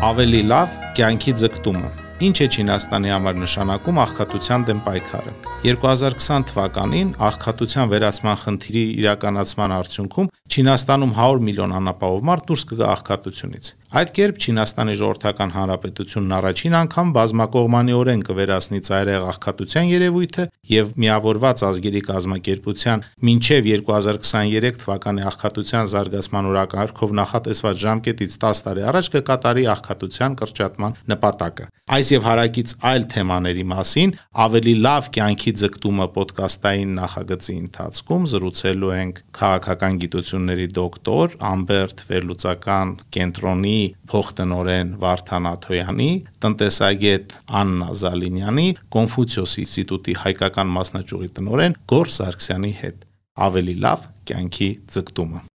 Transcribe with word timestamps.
Ավելի 0.00 0.38
լավ 0.48 0.76
կյանքի 0.96 1.32
ձգտումը 1.36 1.88
Ինչ 2.24 2.36
է 2.40 2.46
Չինաստանի 2.54 3.10
համար 3.12 3.34
նշանակում 3.36 3.98
աղքատության 4.00 4.62
դեմ 4.70 4.78
պայքարը։ 4.86 5.32
2020 5.66 6.46
թվականին 6.50 7.10
աղքատության 7.28 7.90
վերացման 7.92 8.38
խնդիրի 8.44 8.84
իրականացման 9.02 9.74
արդյունքում 9.76 10.30
Չինաստանում 10.50 11.12
100 11.14 11.42
միլիոն 11.46 11.72
անապահով 11.78 12.24
մարդ 12.26 12.48
դուրս 12.50 12.62
կգա 12.70 12.86
աղքատությունից։ 12.90 13.68
Այդ 13.90 14.10
կերպ 14.14 14.36
Չինաստանի 14.44 14.92
ժողովրդական 14.98 15.52
հանրապետությունն 15.54 16.34
առաջին 16.36 16.74
անգամ 16.80 17.08
բազմակողմանիորեն 17.16 18.20
կվերացնի 18.28 18.80
ծայրահեղ 18.86 19.24
աղքատության 19.30 19.88
երևույթը 19.90 20.44
եւ 20.70 20.92
միավորված 21.02 21.64
ազգերի 21.70 22.02
կազմակերպության 22.10 23.02
մինչեւ 23.30 23.66
2023 23.70 24.78
թվականի 24.84 25.24
աղքատության 25.30 25.90
զարգացման 25.90 26.50
օրակարգով 26.50 27.14
նախատեսված 27.18 27.82
ժամկետից 27.82 28.36
10 28.46 28.62
տարի 28.70 28.86
առաջ 28.90 29.10
կկատարի 29.14 29.64
աղքատության 29.74 30.38
կրճատման 30.38 30.96
նպատակը։ 31.10 31.66
Այս 31.90 32.10
եւ 32.14 32.26
հարակից 32.30 32.74
այլ 32.86 33.04
թեմաների 33.10 33.64
մասին 33.74 34.12
ավելի 34.46 34.74
լավ 34.86 35.10
կյանքի 35.18 35.52
ձգտումը 35.60 36.06
ոդկասթային 36.20 36.92
նախագծի 37.00 37.56
ընթացքում 37.60 38.28
զրուցելու 38.30 38.92
ենք 39.00 39.20
քաղաքական 39.40 39.98
գիտությունների 40.40 40.66
դոկտոր 40.76 41.34
Ամբերտ 41.44 41.98
Վերլուծական 42.08 42.92
կենտրոնի 43.12 43.80
փոխտնօրեն 44.12 44.94
Վարդան 45.02 45.48
Աթոյանի, 45.50 46.08
տնտեսագետ 46.44 47.36
Աննա 47.60 47.90
Զալինյանի, 48.00 48.66
Կոնֆուցիոս 48.96 49.58
ինստիտուտի 49.66 50.16
հայկական 50.24 50.74
մասնաճյուղի 50.80 51.30
տնօրեն 51.36 51.78
Գոր 51.92 52.12
Սարգսյանի 52.16 52.74
հետ։ 52.80 53.06
Ավելի 53.50 53.78
լավ 53.84 54.10
կյանքի 54.30 54.72
ձգտումը 54.96 55.49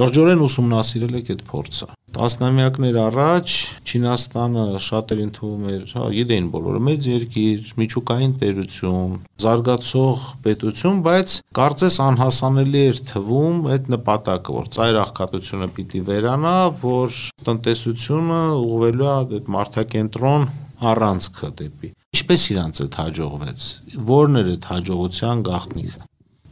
լրջորեն 0.00 0.48
ուսումնասիրել 0.48 1.20
եք 1.20 1.30
այդ 1.34 1.44
փորձը 1.50 1.92
Տասնամյակներ 2.14 2.96
առաջ 3.02 3.52
Չինաստանը 3.90 4.64
շատերին 4.84 5.30
թվում 5.34 5.64
էր, 5.72 5.80
հա, 5.98 6.04
գիտեին 6.14 6.46
բոլորը 6.52 6.82
մեծ 6.88 7.08
երկիր, 7.10 7.72
միջուկային 7.80 8.34
տերություն, 8.42 9.16
զարգացող 9.44 10.28
պետություն, 10.44 11.00
բայց 11.08 11.34
կարծես 11.58 11.98
անհասանելի 12.06 12.84
էր 12.92 13.02
թվում 13.10 13.68
այդ 13.74 13.90
նպատակը, 13.96 14.56
որ 14.60 14.70
ծայր 14.78 15.00
աղքատությունը 15.02 15.70
պիտի 15.74 16.04
վերանա, 16.14 16.56
որ 16.86 17.20
տնտեսությունը 17.50 18.40
ուղղվելու 18.62 19.10
է 19.10 19.12
այդ 19.18 19.52
մարդակենտրոն 19.58 20.48
առանցքը 20.94 21.54
դեպի։ 21.64 21.94
Ինչպես 22.14 22.42
իրանց 22.54 22.82
այդ 22.84 22.98
հաջողվեց։ 23.02 23.70
Որն 24.14 24.42
էր 24.44 24.50
այդ 24.54 24.66
հաջողության 24.70 25.48
գաղտնիքը։ 25.50 26.04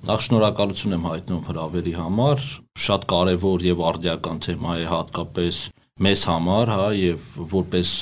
Նախ 0.03 0.23
շնորհակալություն 0.25 0.95
եմ 0.97 1.05
հայտնում 1.07 1.43
հրավերի 1.47 1.93
համար։ 1.95 2.41
Շատ 2.83 3.05
կարևոր 3.13 3.65
եւ 3.69 3.83
արդիական 3.87 4.41
թեմա 4.43 4.73
է 4.83 4.89
հատկապես 4.91 5.61
մեզ 6.03 6.25
համար, 6.27 6.73
հա, 6.75 6.89
եւ 6.99 7.29
որպես 7.53 7.93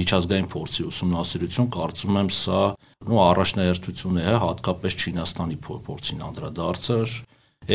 միջազգային 0.00 0.48
փորձի 0.50 0.86
ուսումնասիրություն 0.90 1.70
կարծում 1.76 2.18
եմ 2.18 2.32
սա 2.34 2.64
նո 3.06 3.22
առաջնահերթություն 3.28 4.18
է, 4.18 4.26
հա, 4.26 4.36
հատկապես 4.42 4.98
Չինաստանի 5.06 5.58
փորձին 5.70 6.26
անդրադարձը։ 6.32 7.00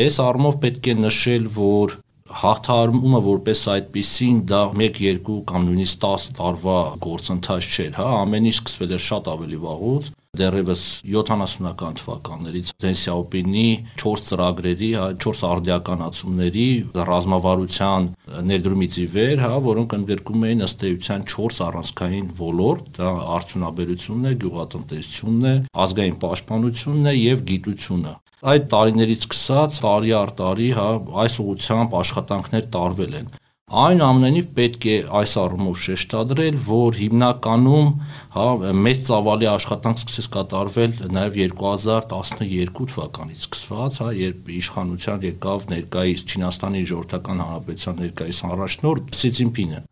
Այս 0.04 0.20
առումով 0.28 0.62
պետք 0.68 0.92
է 0.92 0.96
նշել, 1.00 1.50
որ 1.56 1.98
հաղթարումը 2.42 3.20
որպես 3.32 3.62
այդպեսին 3.72 4.42
դա 4.52 4.62
1-2 4.76 5.40
կամ 5.48 5.70
նույնիսկ 5.70 6.04
10 6.04 6.32
տարվա 6.36 6.80
գործընթաց 7.08 7.72
չէր, 7.72 7.96
հա, 7.96 8.10
ամեն 8.20 8.52
ինչ 8.52 8.58
սկսվել 8.60 8.94
էր 8.98 9.06
շատ 9.08 9.32
ավելի 9.32 9.64
վաղուց 9.64 10.12
դեռևս 10.40 10.82
70-ական 11.12 11.96
թվականներից 11.98 12.68
Դեն 12.80 12.94
Սյաոպինի 12.96 13.64
4 14.00 14.22
ծրագրերի, 14.28 14.88
4 15.24 15.42
արդիականացումների 15.48 16.64
ռազմավարության 17.08 18.06
ներդրումից 18.48 18.96
ի 19.02 19.04
վեր, 19.12 19.42
հա, 19.44 19.50
որոնք 19.68 19.96
ընդգրկում 19.98 20.46
էին 20.48 20.64
ըստ 20.68 20.86
էության 20.88 21.26
4 21.34 21.60
առանցքային 21.66 22.32
ոլորտ, 22.40 22.88
դա 22.96 23.12
արդյունաբերությունն 23.36 24.32
է, 24.32 24.34
գյուղատնտեսությունն 24.46 25.46
է, 25.52 25.54
ազգային 25.84 26.18
պաշտպանությունն 26.24 27.12
է 27.12 27.14
եւ 27.18 27.46
գիտությունը։ 27.52 28.16
Այդ 28.42 28.64
տարիներից 28.72 29.28
սկսած 29.28 29.76
տարի 29.84 30.16
առ 30.16 30.36
տարի, 30.40 30.72
հա, 30.80 30.88
այս 31.28 31.40
ուղությամբ 31.44 32.00
աշխատանքներ 32.00 32.72
տարվել 32.72 33.20
են։ 33.20 33.32
Այն 33.72 34.02
ամենին 34.04 34.48
պետք 34.52 34.84
է 34.84 34.94
այս 35.16 35.32
առումով 35.40 35.76
շեշտադրել, 35.80 36.56
որ 36.66 36.96
հիմնականում 36.98 37.86
հա 38.34 38.44
մեծ 38.84 38.98
ծավալի 39.06 39.48
աշխատանք 39.48 40.02
սկսեց 40.02 40.28
կատարվել 40.34 40.98
նաև 41.16 41.38
2012 41.62 42.84
թվականից 42.92 43.46
սկսված, 43.46 43.96
հա, 44.02 44.10
երբ 44.18 44.52
իշխանության 44.58 45.24
եկավ 45.30 45.66
ներկայիս 45.72 46.26
Չինաստանի 46.28 46.84
ժողովրդական 46.92 47.42
հանրապետության 47.46 48.00
ներկայիս 48.04 48.42
առաջնորդ 48.52 49.18
Սի 49.22 49.32
Ցինփինը 49.40 49.82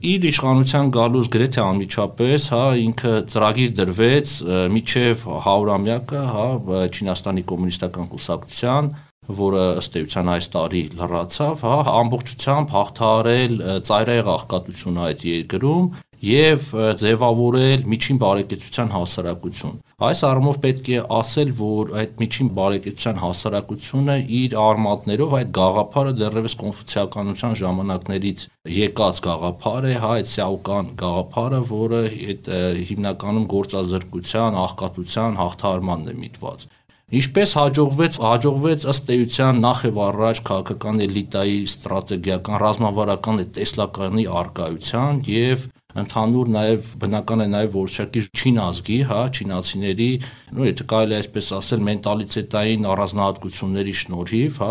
իր 0.00 0.22
իշխանության 0.30 0.90
գալուց 0.96 1.26
գրեթե 1.32 1.60
անմիջապես, 1.60 2.44
հա, 2.54 2.60
ինքը 2.80 3.10
ծրագիր 3.32 3.72
դրվեց 3.80 4.30
միջև 4.76 5.24
100-ամյակը, 5.44 6.22
հա, 6.36 6.46
Չինաստանի 6.88 7.44
կոմունիստական 7.50 8.08
կուսակցության 8.14 8.88
որը 9.28 9.64
ըստ 9.80 9.96
էության 10.00 10.30
այս 10.34 10.46
տարի 10.54 10.82
լրացավ, 11.00 11.64
հա, 11.66 11.74
ամբողջությամբ 12.00 12.70
հաղթարել 12.76 13.58
ծայրահեղ 13.88 14.30
աղքատությունը 14.34 15.02
այդ 15.10 15.26
երկրում 15.30 15.90
եւ 16.20 16.64
ձևավորել 17.00 17.84
միջին 17.88 18.18
բարեկեցության 18.20 18.90
հասարակություն։ 18.92 19.76
Այս 20.04 20.20
առումով 20.28 20.58
պետք 20.64 20.88
է 20.92 20.98
ասել, 21.16 21.52
որ 21.60 21.92
այդ 22.00 22.18
միջին 22.20 22.50
բարեկեցության 22.58 23.20
հասարակությունը 23.22 24.16
իր 24.40 24.56
արմատներով 24.64 25.36
այդ 25.40 25.54
գաղափարը 25.60 26.12
դեռևս 26.20 26.56
կոնֆուցիականության 26.60 27.56
ժամանակներից 27.60 28.44
եկած 28.76 29.22
գաղափար 29.28 29.88
է, 29.88 29.94
հա, 30.04 30.12
այդ 30.20 30.30
սիաուկան 30.34 30.92
գաղափարը, 31.04 31.62
որը 31.70 32.02
այդ 32.10 32.52
հիմնականում 32.90 33.48
գործազրկության, 33.56 34.60
աղքատության 34.66 35.40
հաղթարմանն 35.40 36.12
է 36.12 36.16
միտված։ 36.20 36.68
Ինչպես 37.10 37.52
հաջողվեց, 37.58 38.16
հաջողվեց 38.22 38.84
ըստ 38.92 39.08
էության 39.10 39.56
նախ 39.64 39.78
եւ 39.88 39.96
առաջ 40.04 40.40
քաղաքական 40.46 41.00
էլիտայի 41.06 41.56
ստրատեգիական 41.66 42.60
ռազմավարական 42.62 43.40
տեսլականի 43.56 44.26
արկայության 44.40 45.18
եւ 45.26 45.64
ընդհանուր 46.02 46.52
նաև 46.54 46.92
բնական 47.02 47.42
է 47.42 47.48
նաև 47.50 47.74
որոշակի 47.74 48.22
չին 48.30 48.60
ազգի, 48.62 48.98
հա, 49.10 49.18
չինացիների, 49.34 50.08
նո 50.54 50.68
եթե 50.70 50.86
կարելի 50.94 51.18
այսպես 51.18 51.50
ասել, 51.58 51.82
մենտալիտետային 51.90 52.86
առանձնահատկությունների 52.94 53.96
շնորհիվ, 54.04 54.60
հա, 54.62 54.70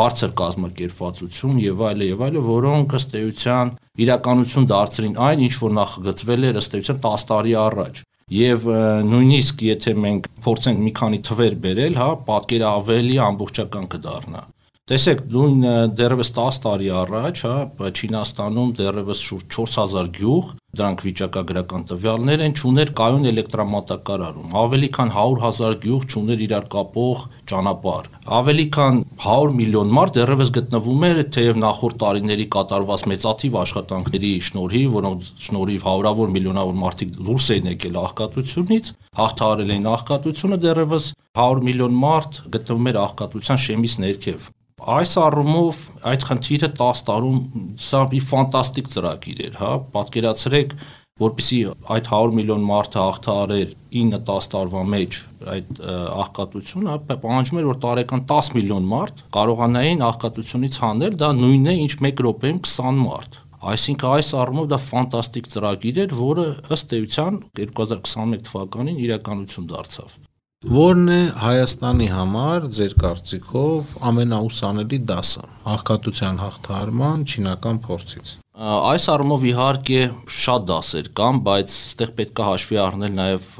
բարձր 0.00 0.34
կազմակերպվածություն 0.42 1.62
եւ 1.62 1.86
այլը 1.92 2.10
եւ 2.10 2.26
այլը, 2.26 2.44
որոնք 2.50 2.98
ըստ 2.98 3.16
էության 3.22 3.72
իրականություն 4.06 4.68
դարձրին 4.74 5.16
այն, 5.30 5.46
ինչ 5.46 5.54
որ 5.62 5.78
նախագծվել 5.78 6.50
էր 6.50 6.60
ըստ 6.66 6.78
էության 6.80 7.02
10 7.06 7.30
տարի 7.30 7.56
առաջ 7.62 8.04
եւ 8.34 8.64
նույնիսկ 9.06 9.60
եթե 9.62 9.92
մենք 10.02 10.24
փորձենք 10.42 10.80
մի 10.82 10.92
քանի 10.98 11.20
թվեր 11.28 11.56
բերել, 11.62 11.98
հա, 12.00 12.06
պատկերը 12.26 12.66
ավելի 12.72 13.18
ամբողջական 13.22 13.86
կդառնա։ 13.92 14.40
Տեսեք, 14.86 15.22
նույն 15.34 15.64
դեռևս 15.98 16.28
10 16.34 16.58
տարի 16.62 16.90
առաջ, 16.94 17.40
հա, 17.42 17.54
Չինաստանում 17.90 18.68
դեռևս 18.78 19.22
շուրջ 19.28 19.56
4000 19.56 20.10
գյուղ 20.14 20.52
դրանք 20.78 21.00
վիճակագրական 21.06 21.86
տվյալներ 21.90 22.44
են, 22.46 22.54
ճուներ 22.60 22.92
կայուն 23.00 23.26
էլեկտրամատակարարում, 23.32 24.54
ավելի 24.62 24.90
քան 24.94 25.10
100.000 25.16 25.74
գյուղ 25.82 26.06
ճուներ 26.14 26.44
իրար 26.46 26.68
կապող 26.76 27.24
ճանապարհ։ 27.50 28.06
Ավելի 28.38 28.66
քան 28.76 29.02
100 29.26 29.56
միլիոն 29.58 29.94
մարդ 29.98 30.14
դեռևս 30.20 30.52
գտնվում 30.60 31.06
էր 31.10 31.22
թեև 31.34 31.60
նախորդ 31.66 31.98
տարիների 32.06 32.46
կատարված 32.54 33.06
մեծաթիվ 33.10 33.58
աշխատանքների 33.66 34.32
շնորհիվ, 34.46 34.90
որոնց 34.94 35.30
շնորհիվ 35.48 35.86
հարյուրավոր 35.90 36.34
միլիոնավոր 36.36 36.78
մարդիկ 36.86 37.16
դուրս 37.26 37.48
էին 37.56 37.70
եկել 37.74 37.98
աղքատությունից, 38.06 38.92
հաղթահարել 39.16 39.72
էին 39.76 39.90
աղքատությունը, 39.96 40.60
դեռևս 40.66 41.08
100 41.46 41.64
միլիոն 41.70 41.98
մարդ 42.06 42.42
գտնվում 42.54 42.92
էր 42.92 43.00
աղքատության 43.06 43.64
շեմից 43.66 43.98
ներքև 44.06 44.52
այս 44.86 45.12
առումով 45.18 45.78
այդ 46.12 46.24
խնդիրը 46.28 46.68
10 46.78 47.00
տարում 47.08 47.38
սա 47.86 48.02
մի 48.12 48.20
ֆանտաստիկ 48.30 48.90
ծրագիր 48.92 49.40
էր, 49.46 49.56
հա, 49.58 49.72
պատկերացրեք, 49.96 50.74
որպեսի 51.16 51.58
այդ 51.96 52.08
100 52.12 52.34
միլիոն 52.36 52.64
մարդը 52.68 53.00
հաղթահարեր 53.00 53.70
9-10 53.96 54.48
տարվա 54.52 54.82
մեջ 54.92 55.18
այդ 55.54 55.80
աղքատությունը, 56.26 56.96
պահանջում 57.24 57.60
էր 57.62 57.68
որ 57.70 57.80
տարեկան 57.86 58.24
10 58.32 58.52
միլիոն 58.58 58.90
մարդ 58.92 59.24
կարողանային 59.36 60.04
աղքատությունից 60.10 60.78
հանել, 60.84 61.18
դա 61.24 61.32
նույնն 61.40 61.72
է 61.72 61.76
ինչ 61.86 61.92
1 61.96 62.22
րոպեում 62.26 62.62
20 62.68 63.02
մարդ։ 63.06 63.40
Այսինքն 63.66 64.12
այս 64.12 64.30
առումով 64.44 64.66
դա 64.70 64.78
ֆանտաստիկ 64.84 65.48
ծրագիր 65.56 66.00
էր, 66.04 66.16
որը 66.20 66.46
ըստ 66.76 66.96
էության 67.00 67.38
2021 67.64 68.44
թվականին 68.50 69.00
իրականություն 69.08 69.70
դարձավ։ 69.72 70.18
Որն 70.64 71.08
է 71.12 71.16
Հայաստանի 71.36 72.06
համար 72.08 72.66
ձեր 72.72 72.92
կարծիքով 73.02 73.90
ամենաուսանելի 74.08 74.98
դասը 75.10 75.42
աղքատության 75.68 76.38
հաղթահարման 76.40 77.26
չինական 77.28 77.80
փորձից։ 77.84 78.30
Այս 78.56 79.08
առումով 79.12 79.44
իհարկե 79.50 80.00
շատ 80.32 80.64
դասեր 80.70 81.10
կան, 81.20 81.40
բայց 81.50 81.74
այստեղ 81.76 82.14
պետք 82.20 82.40
է 82.40 82.46
հաշվի 82.48 82.80
առնել 82.86 83.12
նաև 83.20 83.50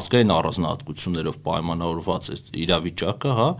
ազգային 0.00 0.32
առանձնահատկություններով 0.38 1.38
պայմանավորված 1.44 2.30
իրավիճակը, 2.64 3.36
հա, 3.36 3.50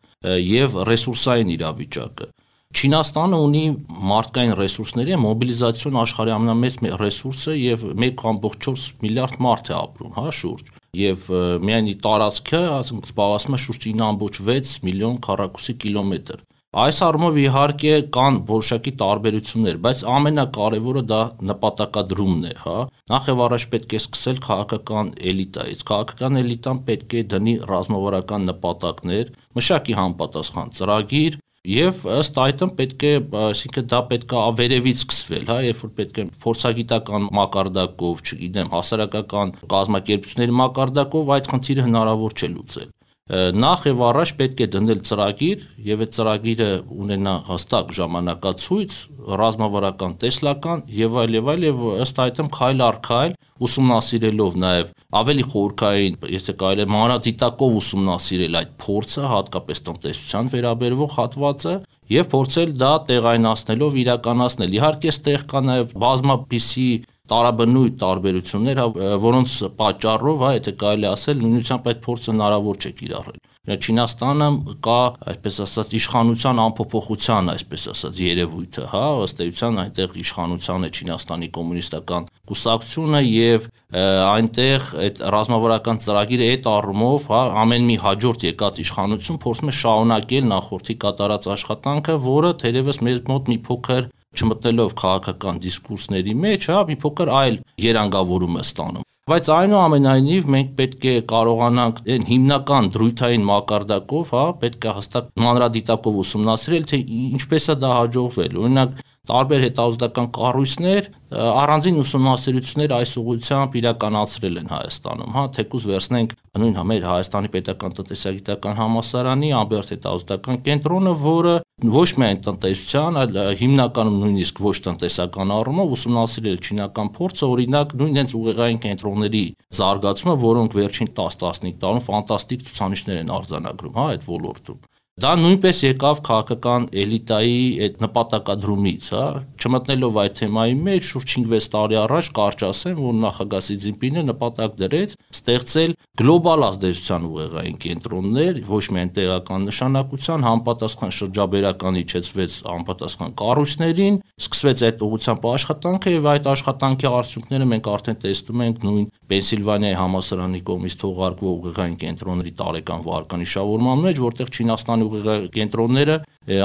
եւ 0.47 0.81
ռեսուրսային 0.89 1.53
իրավիճակը։ 1.53 2.31
Չինաստանը 2.77 3.37
ունի 3.47 3.65
մարդկային 4.11 4.57
ռեսուրսների 4.59 5.21
մոբիլիզացիոն 5.23 6.01
աշխարհի 6.01 6.33
ամենամեծ 6.37 6.81
ռեսուրսը 7.05 7.53
եւ 7.57 7.85
1.4 7.93 8.89
միլիարդ 9.05 9.39
մարդ 9.47 9.71
է 9.71 9.77
ապրում, 9.77 10.17
հա, 10.17 10.27
շուրջ 10.41 10.73
եւ 10.97 11.31
միայն 11.69 11.93
տարածքը, 12.07 12.61
ասենք, 12.81 13.09
զբաղվում 13.13 13.57
է 13.57 13.63
շուրջ 13.67 13.89
9.6 14.03 14.77
միլիոն 14.89 15.25
քառակուսի 15.27 15.81
կիլոմետր։ 15.87 16.45
Այս 16.77 16.99
առումով 17.07 17.37
իհարկե 17.41 17.93
կան 18.13 18.39
որոշակի 18.51 18.93
տարբերություններ, 19.01 19.77
բայց 19.87 20.01
ամենակարևորը 20.13 21.03
դա 21.09 21.21
նպատակադրումն 21.51 22.43
է, 22.51 22.51
հա։ 22.65 22.75
Նախ 23.13 23.31
եւ 23.31 23.41
առաջ 23.47 23.65
պետք 23.73 23.95
է 23.97 24.01
սկսել 24.03 24.41
քաղաքական 24.45 25.13
էլիտայից։ 25.33 25.85
Քաղաքական 25.89 26.41
էլիտան 26.43 26.83
պետք 26.91 27.17
է 27.17 27.23
դնի 27.33 27.55
ռազմավարական 27.71 28.47
նպատակներ, 28.51 29.33
մշակի 29.57 29.97
համապատասխան 30.03 30.75
ծրագիր, 30.77 31.41
Եվ 31.67 32.03
ըստ 32.15 32.37
այդմ 32.39 32.73
պետք 32.79 33.05
է, 33.07 33.13
այսինքն 33.43 33.87
դա 33.91 33.99
պետք 34.13 34.35
է 34.37 34.39
ավերևից 34.43 35.01
սկսվել, 35.03 35.47
հա, 35.51 35.57
երբ 35.67 35.81
որ 35.83 35.91
պետք 35.97 36.21
է 36.23 36.27
փորձագիտական 36.45 37.27
մակարդակով, 37.41 38.23
չգիտեմ, 38.23 38.71
հասարակական 38.77 39.55
կազմակերպությունների 39.75 40.57
մակարդակով 40.63 41.35
այդ 41.37 41.51
խնդիրը 41.55 41.89
հնարավոր 41.89 42.39
չէ 42.39 42.53
լուծել 42.55 42.96
նախ 43.27 43.87
եւ 43.91 44.03
առաջ 44.07 44.31
պետք 44.39 44.61
է 44.63 44.67
դնել 44.71 45.01
ծրագիր 45.07 45.63
եւ 45.83 46.03
այդ 46.05 46.11
ծրագիրը 46.15 46.69
ունենա 46.95 47.33
հստակ 47.49 47.89
ժամանակացույց, 47.97 48.93
ռազմավարական, 49.41 50.13
տեսլական 50.23 50.85
եւ 50.95 51.17
այլ 51.23 51.35
եւ 51.35 51.51
այլ 51.51 51.67
եւ 51.67 51.81
ըստ 52.07 52.21
այդմ 52.23 52.51
քայլ 52.55 52.85
առ 52.87 53.01
քայլ 53.09 53.35
ուսումնասիրելով 53.67 54.59
նաեւ 54.63 54.93
ավելի 55.17 55.45
խորքային, 55.51 56.21
եթե 56.37 56.55
կարելի 56.63 56.87
է 56.87 56.89
մանրադիտակով 56.95 57.77
ուսումնասիրել 57.83 58.59
այդ 58.63 58.73
փորձը, 58.87 59.27
հատկապես 59.33 59.83
տնտեսության 59.91 60.51
վերաբերվող 60.55 61.15
հատվածը 61.17 61.75
եւ 62.15 62.31
փորձել 62.31 62.75
դա 62.79 62.93
տեղայնացնելով 63.11 63.97
իրականացնել։ 64.07 64.77
Իհարկե, 64.77 65.15
ստեղ 65.17 65.47
կա 65.51 65.63
նաեւ 65.67 65.95
բազմապիսի 66.07 66.89
տարաբնույթ 67.33 67.99
տարբերություններ, 68.03 68.81
հա, 68.83 69.11
որոնց 69.27 69.57
պատճառով, 69.81 70.47
հա, 70.47 70.55
եթե 70.61 70.77
կարելի 70.85 71.11
ասել, 71.11 71.43
նույնությամբ 71.43 71.91
այդ 71.93 72.01
փորձը 72.07 72.33
հնարավոր 72.37 72.81
չէ 72.83 72.93
կիրառել։ 73.03 73.45
Չինաստանը 73.67 74.47
կա, 74.87 74.99
այսպես 75.27 75.57
ասած, 75.65 75.95
իշխանության 75.99 76.61
անփոփոխության, 76.63 77.49
այսպես 77.51 77.87
ասած, 77.91 78.21
երևույթը, 78.23 78.85
հա, 78.93 79.07
ըստ 79.27 79.43
էության 79.43 79.81
այնտեղ 79.83 80.15
իշխանության 80.23 80.87
է 80.87 80.91
Չինաստանի 80.97 81.49
կոմունիստական 81.57 82.29
կուսակցությունը 82.47 83.23
եւ 83.27 83.67
այնտեղ 83.97 84.87
այդ 85.03 85.23
ռազմավարական 85.35 86.01
ծրագիրը 86.07 86.51
այդ 86.55 86.69
առումով, 86.77 87.27
հա, 87.27 87.43
ամեն 87.67 87.91
մի 87.91 87.97
հաջորդ 88.07 88.47
եկած 88.47 88.81
իշխանություն 88.87 89.41
փորձում 89.43 89.73
է 89.73 89.77
շարունակել 89.83 90.49
նախորդի 90.55 90.97
կատարած 91.07 91.51
աշխատանքը, 91.57 92.17
որը 92.27 92.53
թերևս 92.63 93.03
մեզ 93.07 93.21
մոտ 93.35 93.51
մի 93.51 93.59
փոքր 93.67 94.11
չմտնելով 94.37 94.95
քաղաքական 95.01 95.61
դիսկուրսների 95.67 96.35
մեջ, 96.47 96.71
հա, 96.73 96.81
մի 96.91 96.97
փոքր 97.03 97.33
այլ 97.41 97.61
երանգավորում 97.87 98.57
է 98.57 98.65
ստանում։ 98.67 99.07
Բայց 99.27 99.49
այնուամենայնիվ 99.51 100.45
մենք 100.55 100.69
պետք 100.79 101.05
է 101.11 101.15
կարողանանք 101.33 101.97
այն 102.15 102.27
հիմնական 102.29 102.91
դրույթային 102.95 103.47
մակարդակով, 103.49 104.29
հա, 104.37 104.45
պետք 104.61 104.87
է 104.87 104.93
հստակ 105.01 105.33
մանրադիտակով 105.43 106.21
ուսումնասիրել, 106.23 106.87
թե 106.93 107.01
ինչպես 107.35 107.67
է 107.67 107.77
դա 107.83 107.91
հաջողվել։ 107.97 108.55
Օրինակ, 108.63 108.95
տարբեր 109.27 109.63
հետազոտական 109.67 110.29
կառույցներ 110.37 111.09
առանձին 111.37 111.97
ուսումնասիրություններ 112.03 112.93
այս 112.97 113.13
ուղղությամբ 113.21 113.77
իրականացրել 113.81 114.59
են 114.63 114.69
Հայաստանում, 114.71 115.33
հա, 115.37 115.45
թեկուզ 115.57 115.87
վերցնենք 115.91 116.35
նույն 116.57 116.77
մեր 116.87 117.07
Հայաստանի 117.11 117.51
Պետական 117.57 117.97
տնտեսագիտական 117.97 118.77
համալսարանի 118.79 119.51
ամբերտ 119.61 119.91
հետազոտական 119.97 120.61
կենտրոնը, 120.67 121.13
որը 121.27 121.55
ոչ 121.97 122.09
միայն 122.23 122.41
տնտեսության, 122.47 123.19
այլ 123.21 123.41
հիմնականում 123.61 124.21
նույնիսկ 124.23 124.63
ոչ 124.65 124.77
տնտեսական 124.87 125.53
առումով 125.57 125.95
ուսումնասիրել 125.99 126.59
չինական 126.63 127.13
փորձը, 127.19 127.51
օրինակ 127.53 127.95
նույն 128.01 128.21
հենց 128.23 128.37
ուղեղային 128.41 128.83
կենտրոնների 128.87 129.45
զարգացումը, 129.77 130.37
որոնք 130.47 130.79
վերջին 130.81 131.13
10-15 131.21 131.81
տարում 131.85 132.05
ֆանտաստիկ 132.07 132.69
ցուցանիշներ 132.71 133.25
են 133.27 133.35
արձանագրում, 133.37 133.99
հա, 134.01 134.07
այդ 134.17 134.31
ոլորտում։ 134.31 134.81
Դա 135.17 135.31
նույնպես 135.41 135.79
եկավ 135.81 136.19
քաղաքական 136.29 136.83
էլիտայի 137.03 137.61
այդ 137.87 138.03
նպատակադրումից, 138.05 139.07
հա, 139.17 139.23
չմտնելով 139.57 140.19
այդ 140.21 140.35
թեմայի 140.43 140.75
մեջ 140.77 141.07
շուրջ 141.11 141.37
5-6 141.39 141.69
տարի 141.73 141.97
առաջ 142.03 142.29
կարճ 142.37 142.65
ասեմ, 142.69 142.99
որ 143.01 143.17
նախագահ 143.23 143.63
Սի 143.65 143.77
Ցզինպինը 143.81 144.25
նպատակ 144.27 144.77
դրեց 144.83 145.15
ստեղծել 145.39 145.95
գլոբալ 146.21 146.67
ազդեցության 146.67 147.25
ուղեղային 147.33 147.79
կենտրոններ, 147.87 148.61
ոչ 148.69 148.85
միայն 148.93 149.11
տեղական 149.17 149.67
նշանակության, 149.71 150.45
համապատասխան 150.47 151.17
շրջաբերական 151.17 151.99
իջեցվեց 152.05 152.59
համապատասխան 152.69 153.35
կառույցներին, 153.41 154.21
սկսվեց 154.37 154.85
այդ 154.87 155.05
ուղղությամբ 155.07 155.49
աշխատանքը 155.57 156.15
եւ 156.17 156.31
այդ 156.37 156.49
աշխատանքի 156.53 157.11
արդյունքները 157.17 157.69
մենք 157.73 157.91
արդեն 157.97 158.21
տեսնում 158.27 158.65
ենք 158.67 158.87
նույն 158.87 159.07
Պենսիլվանիայի 159.27 159.97
համալսարանի 159.97 160.61
կողմից 160.67 160.95
թողարկվող 161.03 161.55
ուղեղային 161.57 161.97
կենտրոնների 162.05 162.53
տարեկան 162.61 163.07
վարկանիշավորման 163.07 164.05
մեջ, 164.07 164.21
որտեղ 164.27 164.53
Չինաստանի 164.57 165.06
ուղեղի 165.07 165.51
կենտրոնները 165.57 166.17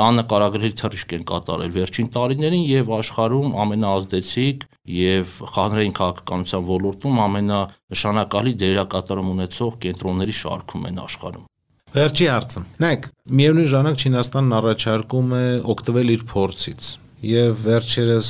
աննկարագրելի 0.02 0.76
թռիչք 0.82 1.16
են 1.18 1.26
կատարել 1.32 1.72
վերջին 1.78 2.10
տարիներին 2.16 2.66
եւ 2.72 2.92
աշխարհում 2.98 3.56
ամենաազդեցիկ 3.66 4.66
եւ 4.98 5.36
խաղերային 5.56 5.96
քաղաքականության 6.02 6.68
ոլորտում 6.72 7.22
ամենանշանակալի 7.26 8.54
դերակատարում 8.62 9.32
ունեցող 9.36 9.78
կենտրոնների 9.86 10.36
շարքում 10.42 10.90
են 10.92 11.02
աշխարհում։ 11.06 11.48
Վերջի 11.92 12.28
հարցը։ 12.32 12.62
Նայեք, 12.82 13.08
միևնույն 13.42 13.72
ժամանակ 13.72 14.04
Չինաստանն 14.06 14.54
առաջարկում 14.62 15.34
է 15.36 15.46
օգտվել 15.74 16.12
իր 16.16 16.22
փորձից 16.32 16.92
եւ 17.22 17.58
վերջերս 17.68 18.30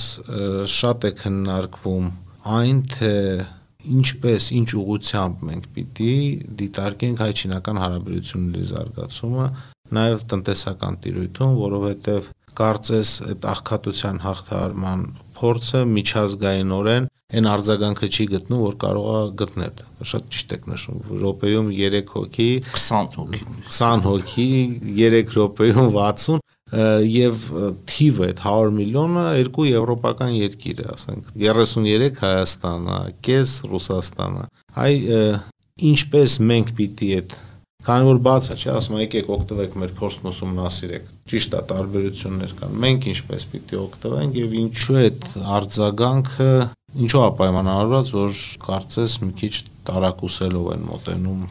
շատ 0.67 1.05
է 1.07 1.11
քննարկվում 1.21 2.07
այն 2.51 2.79
թե 2.91 3.11
ինչպես 4.01 4.47
ինչ 4.57 4.69
ուղությամբ 4.81 5.45
մենք 5.47 5.67
պիտի 5.75 6.15
դիտարկենք 6.59 7.21
հայ-չինական 7.23 7.79
հարաբերությունների 7.81 8.65
զարգացումը 8.71 9.45
նաև 9.97 10.27
տնտեսական 10.31 10.99
տիրույթում, 11.05 11.57
որովհետև 11.61 12.29
կարծես 12.61 13.11
այդ 13.31 13.47
աղքատության 13.51 14.21
հաղթահարման 14.25 15.03
փորձը 15.41 15.81
միջազգայինորեն 15.95 17.07
այն 17.31 17.47
արձագանքը 17.47 18.07
չի 18.11 18.25
գտնում, 18.31 18.61
որ 18.65 18.73
կարող 18.81 19.05
է 19.11 19.19
գտնել։ 19.39 19.83
Շատ 20.11 20.25
ճիշտ 20.33 20.55
եք 20.57 20.65
նշում։ 20.71 20.97
Եվրոպայում 21.11 21.69
3 21.77 22.09
հոգի, 22.11 22.47
20 22.75 23.15
հոգի, 23.21 23.43
20 23.71 24.03
հոգի 24.07 24.47
3 24.97 25.31
րոպեում 25.37 25.91
60 25.95 26.41
եւ 26.71 27.45
թիվը 27.91 28.27
այդ 28.31 28.43
100 28.47 28.75
միլիոնը 28.79 29.23
երկու 29.41 29.67
եվրոպական 29.67 30.35
երկիր 30.37 30.83
է, 30.83 30.89
ասենք 30.95 31.31
33 31.35 32.19
Հայաստանը, 32.21 32.99
կես 33.27 33.55
Ռուսաստանը։ 33.71 34.45
Այ 34.85 34.93
ինչպես 35.91 36.37
մենք 36.51 36.75
պիտի 36.77 37.09
այդ 37.17 37.35
Քանի 37.81 38.05
որ 38.05 38.19
բաց 38.21 38.47
է, 38.53 38.55
չէ, 38.61 38.73
ասում 38.77 38.97
եկեք 39.01 39.29
օգտվեք 39.35 39.77
մեր 39.81 39.93
փորձն 39.97 40.27
ուսումնասիրեք։ 40.31 41.07
Ճիշտ 41.31 41.55
է, 41.57 41.61
տարբերություններ 41.71 42.51
կան։ 42.59 42.75
Մենք 42.83 43.07
ինչպես 43.11 43.45
պիտի 43.53 43.79
օգտվենք 43.81 44.37
եւ 44.41 44.53
ինչու 44.61 44.99
է 45.01 45.07
արձագանքը 45.57 46.51
ինչու 46.91 47.23
է 47.23 47.29
պայմանավորված, 47.39 48.11
որ 48.17 48.41
կարծես 48.65 49.15
մի 49.23 49.31
քիչ 49.41 49.53
տարակուսելով 49.87 50.67
են 50.75 50.85
մոտենում 50.91 51.41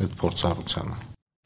այդ 0.00 0.18
փորձառությանը։ 0.20 0.98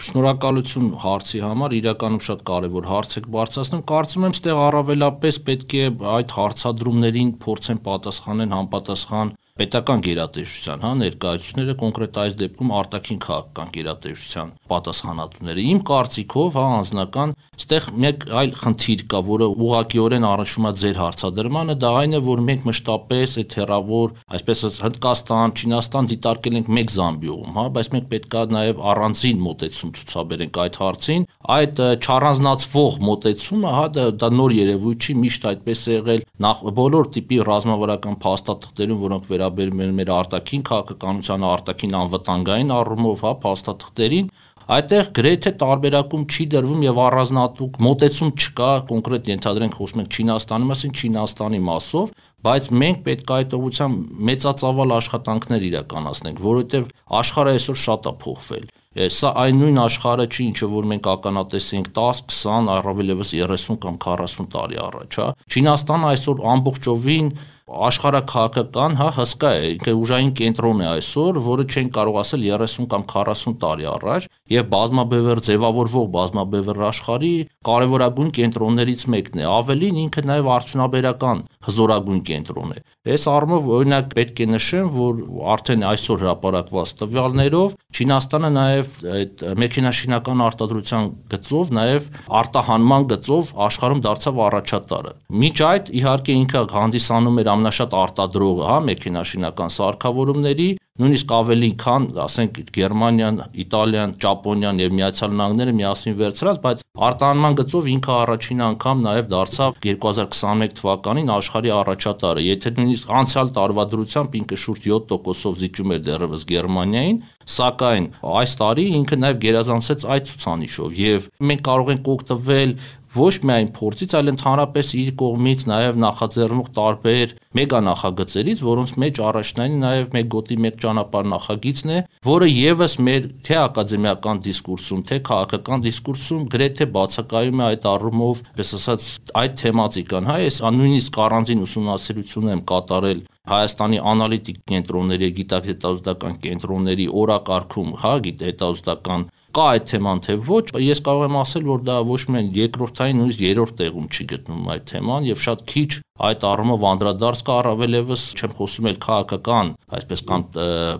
Շնորհակալություն 0.04 0.86
հարցի 1.04 1.40
համար, 1.44 1.74
իրականում 1.78 2.22
շատ 2.26 2.40
կարևոր 2.50 2.88
հարց 2.90 3.12
եք 3.20 3.28
բարձրացնում։ 3.34 3.82
Կարծում 3.90 4.24
եմ, 4.26 4.34
ստեղ 4.34 4.62
առավելապես 4.64 5.38
պետք 5.48 5.76
է 5.78 5.84
այդ 6.14 6.34
հարցադրումներին 6.34 7.30
փորձեն 7.44 7.80
պատասխանել 7.84 8.54
համապատասխան 8.54 9.30
պետական 9.54 10.00
գերատեսչության, 10.02 10.80
հա, 10.82 10.88
ներկայացուցիչները 10.98 11.74
կոնկրետ 11.78 12.16
այս 12.18 12.36
դեպքում 12.40 12.70
արտաքին 12.74 13.18
քաղաքական 13.22 13.68
գերատեսչության 13.76 14.48
պատասխանատուները։ 14.72 15.66
Իմ 15.70 15.82
կարծիքով, 15.90 16.56
հա, 16.58 16.64
անձնական, 16.78 17.34
ստեղ 17.54 17.86
մեկ 18.02 18.26
այլ 18.34 18.50
խնդիր 18.58 19.04
կա, 19.14 19.20
որը 19.30 19.48
ուղղակիորեն 19.54 20.26
առնչվում 20.26 20.66
է 20.66 20.72
ձեր 20.82 20.98
հարցադրմանը, 21.04 21.76
դա 21.84 21.92
այն 22.02 22.18
է, 22.18 22.20
որ 22.34 22.42
մենք 22.50 22.66
մշտապես 22.66 23.36
այդ 23.44 23.54
հերավոր, 23.62 24.16
այսպես 24.34 24.64
Հնդկաստան, 24.74 25.54
Չինաստան 25.54 26.10
դիտարկել 26.10 26.58
ենք 26.58 26.72
մեկ 26.74 26.92
զամբիողում, 26.98 27.54
հա, 27.54 27.64
բայց 27.78 27.92
մենք 27.94 28.10
պետք 28.10 28.34
է 28.34 28.44
նաև 28.58 28.82
առանձին 28.90 29.44
մոտեցում 29.44 29.94
ցուցաբերենք 29.94 30.60
այդ 30.64 30.78
հարցին։ 30.82 31.26
Այդ 31.54 31.82
չառանձնացվող 32.02 32.98
մոտեցումը, 33.04 33.72
հա, 33.78 33.86
դա, 33.94 34.04
դա 34.18 34.30
նոր 34.34 34.54
երևույթ 34.58 35.04
չի, 35.04 35.16
միշտ 35.24 35.48
այդպես 35.54 35.84
է 35.84 35.94
եղել 35.94 36.24
նախ 36.44 36.62
բոլոր 36.74 37.10
տիպի 37.14 37.40
ռազմավարական 37.44 38.18
փաստաթղթերում, 38.24 39.02
որոնք 39.04 39.28
վեր 39.30 39.43
վերաբերում 39.44 39.80
են 39.84 39.94
մեր 39.98 40.10
արտաքին 40.14 40.62
քաղաքականության 40.68 41.44
արտաքին 41.48 41.96
անվտանգային 42.00 42.70
առումով, 42.74 43.24
հա, 43.24 43.32
փաստաթղթերին, 43.44 44.28
այդտեղ 44.74 45.08
գրեթե 45.18 45.50
տարբերակում 45.60 46.22
չի 46.24 46.44
դրվում 46.54 46.84
եւ 46.84 47.00
առանձնատուկ 47.04 47.80
մոտեցում 47.84 48.30
չկա 48.44 48.70
կոնկրետ 48.88 49.28
ենթադրենք 49.34 49.76
խոսում 49.80 50.02
ենք 50.04 50.14
Չինաստանի 50.14 50.68
մասին, 50.70 50.94
Չինաստանի 51.04 51.60
մասով, 51.68 52.14
բայց 52.44 52.70
մենք 52.84 53.04
պետք 53.04 53.28
է 53.28 53.34
այդ 53.34 53.58
ուղղությամբ 53.58 54.24
մեծածավալ 54.30 54.96
աշխատանքներ 55.00 55.68
իրականացնենք, 55.68 56.40
որովհետեւ 56.48 56.88
աշխարհը 57.20 57.54
այսօր 57.58 57.78
շատ 57.84 58.08
է 58.08 58.16
փոխվել 58.24 58.66
Սա 58.94 59.32
այն 59.42 59.56
նույն 59.58 59.78
աշխարհը 59.82 60.24
չի, 60.30 60.44
ինչը 60.52 60.66
որ 60.70 60.84
մենք 60.86 61.06
ականատես 61.10 61.64
ենք 61.74 61.88
10, 61.96 62.20
20, 62.30 62.68
առավելևս 62.76 63.32
30 63.40 63.78
կամ 63.82 63.96
40 64.04 64.46
տարի 64.52 64.78
առաջ, 64.84 65.18
հա։ 65.18 65.26
Չինաստանը 65.50 66.06
այսօր 66.12 66.44
ամբողջովին 66.52 67.32
աշխարհակահաղական, 67.64 68.96
հա, 68.98 69.06
հսկա 69.16 69.50
է, 69.56 69.68
ինքը 69.74 69.92
ուժային 69.96 70.32
կենտրոն 70.36 70.80
է 70.84 70.88
այսօր, 70.90 71.38
որը 71.46 71.64
չեն 71.64 71.86
կարող 71.94 72.18
ասել 72.20 72.42
30 72.44 72.88
կամ 72.92 73.06
40 73.08 73.54
տարի 73.62 73.86
առաջ, 73.94 74.26
եւ 74.52 74.66
բազմաբևեռ 74.74 75.40
ձևավորվող 75.48 76.10
բազմաբևեռ 76.16 76.82
աշխարհի 76.90 77.32
կարևորագույն 77.64 78.34
կենտրոններից 78.36 79.04
մեկն 79.14 79.40
է։ 79.40 79.46
Ավելին 79.54 80.00
ինքը 80.04 80.24
նաեւ 80.28 80.50
արդյունաբերական 80.54 81.40
հզորագույն 81.64 82.20
կենտրոն 82.28 82.74
է։ 82.74 82.84
Այս 83.14 83.24
առումով 83.32 83.70
օրինակ 83.78 84.12
պետք 84.16 84.44
է 84.44 84.46
նշեմ, 84.52 84.86
որ 84.94 85.24
արդեն 85.54 85.82
այսօր 85.88 86.22
հրապարակված 86.24 86.92
տվյալներով 87.00 87.74
Չինաստանը 87.94 88.48
նաեւ 88.54 88.94
այդ 89.14 89.42
մեքենաշինական 89.60 90.40
արտադրության 90.44 91.10
գծով 91.34 91.68
նաեւ 91.78 92.08
արտահանման 92.40 93.04
գծով 93.12 93.52
աշխարհում 93.64 94.00
դարձավ 94.04 94.40
առաջատարը։ 94.48 95.12
Մինչ 95.44 95.58
այդ 95.68 95.92
իհարկե 96.00 96.36
ինքը 96.40 96.64
հանդիսանում 96.74 97.38
էր 97.44 97.50
ամենաշատ 97.54 97.98
արտադրողը, 98.04 98.64
հա, 98.70 98.78
մեքենաշինական 98.88 99.74
սարքավորումների, 99.74 100.68
նույնիսկ 100.94 101.32
ավելի 101.34 101.68
քան, 101.82 102.04
ասենք, 102.22 102.58
Գերմանիան, 102.76 103.38
Իտալիան, 103.64 104.12
Ճապոնիան 104.22 104.82
եւ 104.84 104.92
Միացյալ 104.94 105.32
Նահանգները 105.40 105.72
միասին 105.74 106.14
վերցրած, 106.20 106.60
բայց 106.62 106.84
արտահանման 107.08 107.56
գծով 107.58 107.88
ինքը 107.90 108.12
առաջին 108.14 108.62
անգամ 108.68 109.02
նաեւ 109.02 109.26
դարձավ 109.32 109.78
2021 109.88 110.76
թվականին 110.78 111.32
աշխարհի 111.34 111.72
առաջատարը։ 111.74 112.44
Եթե 112.46 112.72
նույնիսկ 112.78 113.10
անցյալ 113.24 113.50
տարվա 113.58 113.86
դրությամբ 113.94 114.38
ինքը 114.38 114.60
շուրջ 114.64 114.86
7%-ով 114.94 115.58
զիջում 115.64 115.94
էր 115.98 116.04
դեռևս 116.14 116.46
Գերմանիային, 116.54 117.18
սակայն 117.58 118.06
այս 118.38 118.54
տարի 118.62 118.84
ինքը 119.02 119.18
նաեւ 119.24 119.40
գերազանցեց 119.42 120.06
այդ 120.14 120.30
ցուցանիշով 120.30 120.94
եւ 121.02 121.26
մենք 121.50 121.64
կարող 121.66 121.90
ենք 121.94 122.12
օգտվել 122.14 122.78
ոչ 123.14 123.34
միայն 123.48 123.68
փորձից, 123.76 124.14
այլ 124.18 124.30
ընդհանրապես 124.34 124.92
իր 125.00 125.10
կողմից 125.20 125.64
նաև 125.70 125.98
նախաձեռնող 126.04 126.70
տարբեր 126.78 127.34
մեգա 127.54 127.80
նախագծերից, 127.88 128.62
որոնց 128.66 128.94
մեջ 129.04 129.20
առաջնային 129.28 129.76
նաև 129.84 130.16
մեկ 130.16 130.30
գոտի 130.34 130.56
մեկ 130.64 130.80
ճանապարհ 130.84 131.28
նախագիծն 131.34 131.92
է, 131.94 131.98
որը 132.28 132.48
եւս 132.50 132.96
մեր 133.08 133.28
թե 133.46 133.58
ակադեմիական 133.64 134.42
դիսկուրսում, 134.48 135.04
թե 135.10 135.20
քաղաքական 135.30 135.84
դիսկուրսում 135.84 136.48
գրեթե 136.54 136.88
բացակայում 136.98 137.62
է 137.62 137.68
այդ 137.68 137.86
առումով, 137.94 138.42
պես 138.58 138.74
ասած, 138.80 139.06
այդ 139.44 139.54
թեմատիկան, 139.62 140.28
հա, 140.32 140.40
ես 140.44 140.60
նույնիսկ 140.74 141.22
առանձին 141.28 141.64
ուսումնասիրություն 141.68 142.52
եմ 142.54 142.66
կատարել 142.74 143.24
Հայաստանի 143.44 143.98
անալիտիկ 144.08 144.60
կենտրոնների, 144.70 145.26
գիտահետազոտական 145.38 146.36
կենտրոնների 146.44 147.06
օրակարգում, 147.22 147.90
հա, 148.00 148.12
գիտահետազոտական 148.24 149.26
կա 149.54 149.64
այդ 149.74 149.84
թեման 149.90 150.20
թե 150.24 150.34
ոչ, 150.48 150.62
ես 150.82 151.00
կարող 151.06 151.24
եմ 151.28 151.36
ասել, 151.40 151.66
որ 151.68 151.82
դա 151.86 151.96
ոչ 152.08 152.20
միայն 152.34 152.48
երկրորդային, 152.58 153.20
նույնիսկ 153.20 153.42
երրորդ 153.44 153.76
տեղում 153.80 154.08
չի 154.10 154.24
գտնում 154.32 154.70
այդ 154.74 154.86
թեման 154.90 155.28
եւ 155.28 155.44
շատ 155.44 155.62
քիչ 155.70 155.90
այդ 156.28 156.46
առումով 156.46 156.86
անդրադարձ 156.90 157.42
կա 157.46 157.54
առավելևս 157.60 158.24
չեմ 158.34 158.56
խոսում 158.58 158.88
էլ 158.90 158.98
քաղաքական, 159.04 159.70
այսպես 159.98 160.24
կան 160.30 160.44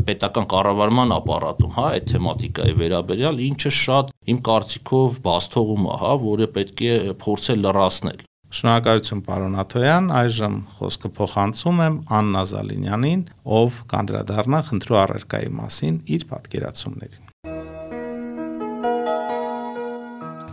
պետական 0.07 0.49
կառավարման 0.55 1.15
ապարատում, 1.19 1.75
հա, 1.75 1.89
այդ 1.95 2.07
թեմատիկայի 2.15 2.77
վերաբերյալ, 2.83 3.43
ինչը 3.49 3.75
շատ 3.79 4.15
իմ 4.35 4.41
կարծիքով 4.51 5.19
բացթողում 5.27 5.85
է, 5.91 5.99
հա, 6.05 6.15
որը 6.25 6.49
պետք 6.59 6.85
է 6.85 6.97
փորձել 7.25 7.63
լրացնել։ 7.69 8.25
Շնորհակալություն 8.55 9.23
պարոն 9.27 9.55
Աթոյան, 9.65 10.11
այժմ 10.15 10.59
խոսքը 10.79 11.11
փոխանցում 11.17 11.81
եմ 11.89 11.97
Աննա 12.21 12.45
Զալինյանին, 12.53 13.27
ով 13.59 13.83
կանդրադառնա 13.91 14.65
խնդրու 14.71 15.01
առարկայի 15.03 15.55
մասին 15.59 16.03
իր 16.15 16.29
պատկերացումներին։ 16.31 17.34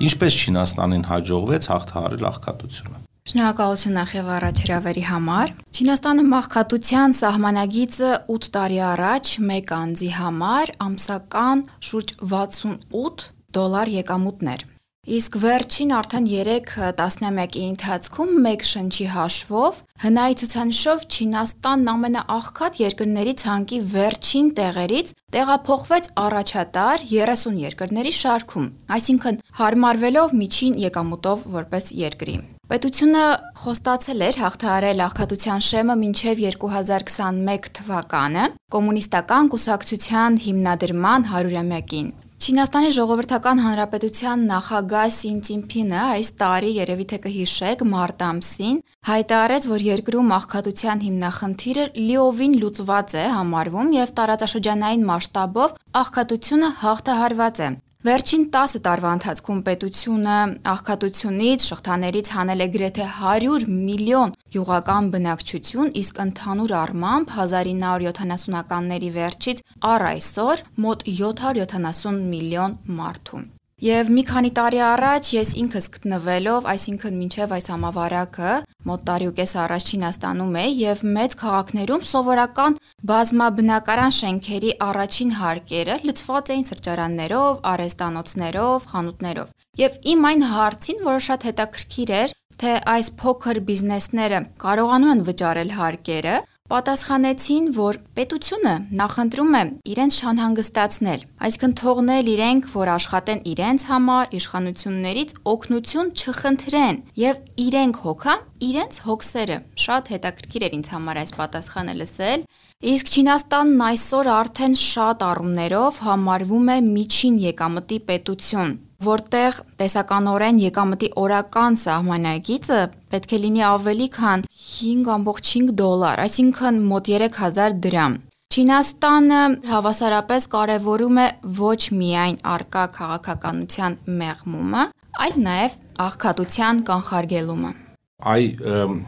Ինչպես 0.01 0.36
Չինաստանին 0.41 1.03
հաջողվեց 1.05 1.65
հաղթահարել 1.72 2.24
աղքատությունը։ 2.31 3.01
Շնորհակալություն 3.31 4.00
եւ 4.17 4.29
առաջ 4.36 4.62
հրավերի 4.65 5.03
համար։ 5.12 5.51
Չինաստանը 5.77 6.24
մաղքատության 6.31 7.13
սահմանագիծը 7.20 8.10
8 8.36 8.50
տարի 8.55 8.79
առաջ 8.88 9.34
մեկ 9.51 9.74
անձի 9.77 10.10
համար 10.17 10.74
ամսական 10.88 11.63
շուրջ 11.91 12.15
68 12.34 13.27
դոլար 13.60 13.93
եկամուտներ 14.01 14.65
Իսկ 15.01 15.36
վերջին 15.41 15.91
արդեն 15.98 16.25
3 16.29 16.74
տասնամյակի 16.98 17.62
ընթացքում 17.67 18.34
մեկ 18.46 18.65
շնչի 18.72 19.08
հաշվով 19.13 19.79
հնայի 20.03 20.38
ցուցանիշով 20.41 21.05
Չինաստանն 21.15 21.89
ամենաաղքատ 21.93 22.77
երկրների 22.84 23.34
ցանկի 23.41 23.79
վերջին 23.96 24.51
տեղերից 24.62 25.10
տեղափոխվեց 25.34 26.12
առաջատար 26.25 27.05
30 27.15 27.58
երկրների 27.65 28.13
շարքում, 28.22 28.70
այսինքն 29.01 29.41
հարմարվելով 29.58 30.38
միջին 30.38 30.79
եկամուտով 30.86 31.46
որպես 31.58 31.93
երկրի։ 32.05 32.39
Պետությունը 32.70 33.27
խոստացել 33.58 34.25
էր 34.29 34.41
հաղթահարել 34.46 35.05
աղքատության 35.10 35.63
շեմը 35.65 35.96
մինչև 36.05 36.46
2021 36.46 37.72
թվականը 37.81 38.50
կոմունիստական 38.77 39.50
կուսակցության 39.58 40.43
հիմնադրման 40.46 41.31
100-ամյակին։ 41.34 42.20
Չինաստանի 42.41 42.88
ժողովրդական 42.95 43.60
հանրապետության 43.62 44.45
նախագահ 44.50 45.10
Սին 45.13 45.36
Ցինփինը 45.45 46.00
այս 46.01 46.31
տարի 46.39 46.71
երևի 46.77 47.05
թե 47.12 47.19
կհիշեք 47.25 47.83
մարտ 47.91 48.24
ամսին 48.27 48.79
հայտարարեց, 49.10 49.67
որ 49.74 49.86
երկրում 49.88 50.33
աղքատության 50.39 51.03
հիմնախնդիրը 51.05 51.86
լիովին 52.01 52.57
լուծված 52.63 53.15
է 53.21 53.27
համարվում 53.38 53.93
եւ 54.00 54.15
տարածաշրջանային 54.21 55.05
մասշտաբով 55.12 55.77
աղքատությունը 56.01 56.74
հաղթահարված 56.81 57.62
է։ 57.62 57.69
Վերջին 58.01 58.46
10 58.50 58.79
տարվա 58.86 59.10
ընթացքում 59.15 59.60
պետությունը 59.65 60.38
աղքատությունից, 60.72 61.67
շղթաներից 61.70 62.31
հանել 62.36 62.63
է 62.65 62.67
գրեթե 62.75 63.05
100 63.17 63.67
միլիոն 63.70 64.34
յուղական 64.55 65.12
բնակչություն, 65.13 65.93
իսկ 66.01 66.24
ընդհանուր 66.25 66.75
առմամբ 66.81 67.38
1970-ականների 67.38 69.15
վերջից 69.22 69.63
առ 69.93 70.10
այսօր 70.17 70.67
մոտ 70.81 71.10
770 71.22 72.22
միլիոն 72.34 72.79
մարդու։ 73.01 73.48
Եվ 73.81 74.09
մի 74.13 74.21
քանի 74.29 74.50
տարի 74.53 74.79
առաջ 74.85 75.29
ես 75.33 75.51
ինքս 75.57 75.85
գտնվելով, 75.95 76.65
այսինքն 76.69 77.15
մինչև 77.17 77.53
այս 77.55 77.69
համավարակը 77.71 78.51
մոտ 78.85 79.05
տարի 79.07 79.29
ու 79.31 79.33
կես 79.39 79.53
առաջ 79.63 79.88
Չինաստանում 79.89 80.57
էի 80.61 80.75
եւ 80.81 81.01
մեծ 81.15 81.35
քաղաքներում 81.39 82.05
սովորական 82.11 82.77
բազմաբնակարան 83.11 84.13
շենքերի 84.19 84.75
առաջին 84.85 85.33
հարկերը 85.39 85.97
լցված 86.11 86.53
էին 86.53 86.67
սրճարաններով, 86.69 87.57
արեստանոցներով, 87.73 88.88
խանութներով։ 88.93 89.50
Եւ 89.81 89.97
իմ 90.13 90.29
այն 90.29 90.45
հարցին, 90.51 91.03
որը 91.09 91.25
շատ 91.31 91.50
հետաքրքիր 91.50 92.15
էր, 92.21 92.38
թե 92.61 92.71
այս 92.85 93.07
փոքր 93.17 93.63
բիզնեսները 93.65 94.45
կարողանում 94.61 95.11
են 95.15 95.25
վճարել 95.25 95.71
հարկերը, 95.81 96.35
պատասխանեցին, 96.71 97.65
որ 97.75 97.99
պետությունը 98.17 98.75
նախընտրում 99.01 99.57
է 99.59 99.63
իրենց 99.91 100.17
շանհանգստացնել, 100.21 101.25
այսինքն 101.47 101.75
թողնել 101.81 102.31
իրենք, 102.31 102.69
որ 102.71 102.91
աշխատեն 102.95 103.41
իրենց 103.51 103.85
համար, 103.91 104.31
իշխանություններից 104.39 105.35
օգնություն 105.51 106.11
չխնդրեն 106.21 107.01
եւ 107.21 107.41
իրենք 107.67 108.01
հոգան 108.05 108.45
իրենց 108.71 109.01
հոգսերը։ 109.05 109.57
Շատ 109.85 110.11
հետաքրքիր 110.15 110.67
էր 110.67 110.75
ինձ 110.79 110.91
համար 110.95 111.21
այս 111.21 111.35
պատասխանը 111.41 111.95
լսել 112.01 112.49
Իսկ 112.81 113.09
Չինաստանն 113.13 113.81
այսօր 113.85 114.27
արդեն 114.33 114.75
շատ 114.81 115.19
առումներով 115.21 115.97
համարվում 116.01 116.71
է 116.73 116.77
միջին 116.87 117.35
եկամտի 117.43 117.99
պետություն, 118.07 118.71
որտեղ 119.05 119.60
տեսականորեն 119.81 120.60
եկամտի 120.62 121.10
օրական 121.22 121.77
սահմանագիծը 121.81 122.79
պետք 123.13 123.36
է 123.38 123.39
լինի 123.46 123.63
ավելի 123.67 124.08
քան 124.17 124.46
5.5 124.62 125.72
դոլար, 125.81 126.24
այսինքն 126.25 126.81
մոտ 126.91 127.12
3000 127.17 127.77
դրամ։ 127.86 128.17
Չինաստանը 128.51 129.43
հավասարապես 129.72 130.48
կարևորում 130.55 131.22
է 131.24 131.27
ոչ 131.62 131.81
միայն 132.01 132.41
արկա 132.55 132.88
քաղաքականության 132.98 133.96
մեղմումը, 134.24 134.89
այլ 135.27 135.39
նաև 135.48 135.79
աղքատության 136.08 136.84
կանխարգելումը 136.91 137.72
այ 138.21 138.43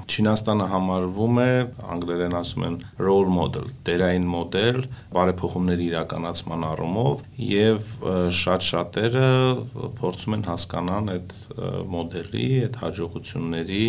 Չինաստանը 0.09 0.67
համարվում 0.71 1.39
է 1.43 1.49
անգլերեն 1.93 2.35
ասում 2.39 2.65
են 2.67 2.77
role 3.05 3.33
model, 3.33 3.67
դերային 3.87 4.25
մոդել 4.33 4.79
բարեփոխումների 5.13 5.87
իրականացման 5.91 6.65
առումով 6.69 7.21
եւ 7.49 7.91
շատ 8.39 8.65
շատերը 8.69 9.27
փորձում 9.99 10.37
են 10.37 10.47
հասկանան 10.49 11.11
այդ 11.17 11.35
մոդելի, 11.93 12.47
այդ 12.69 12.79
հաջողությունների 12.83 13.83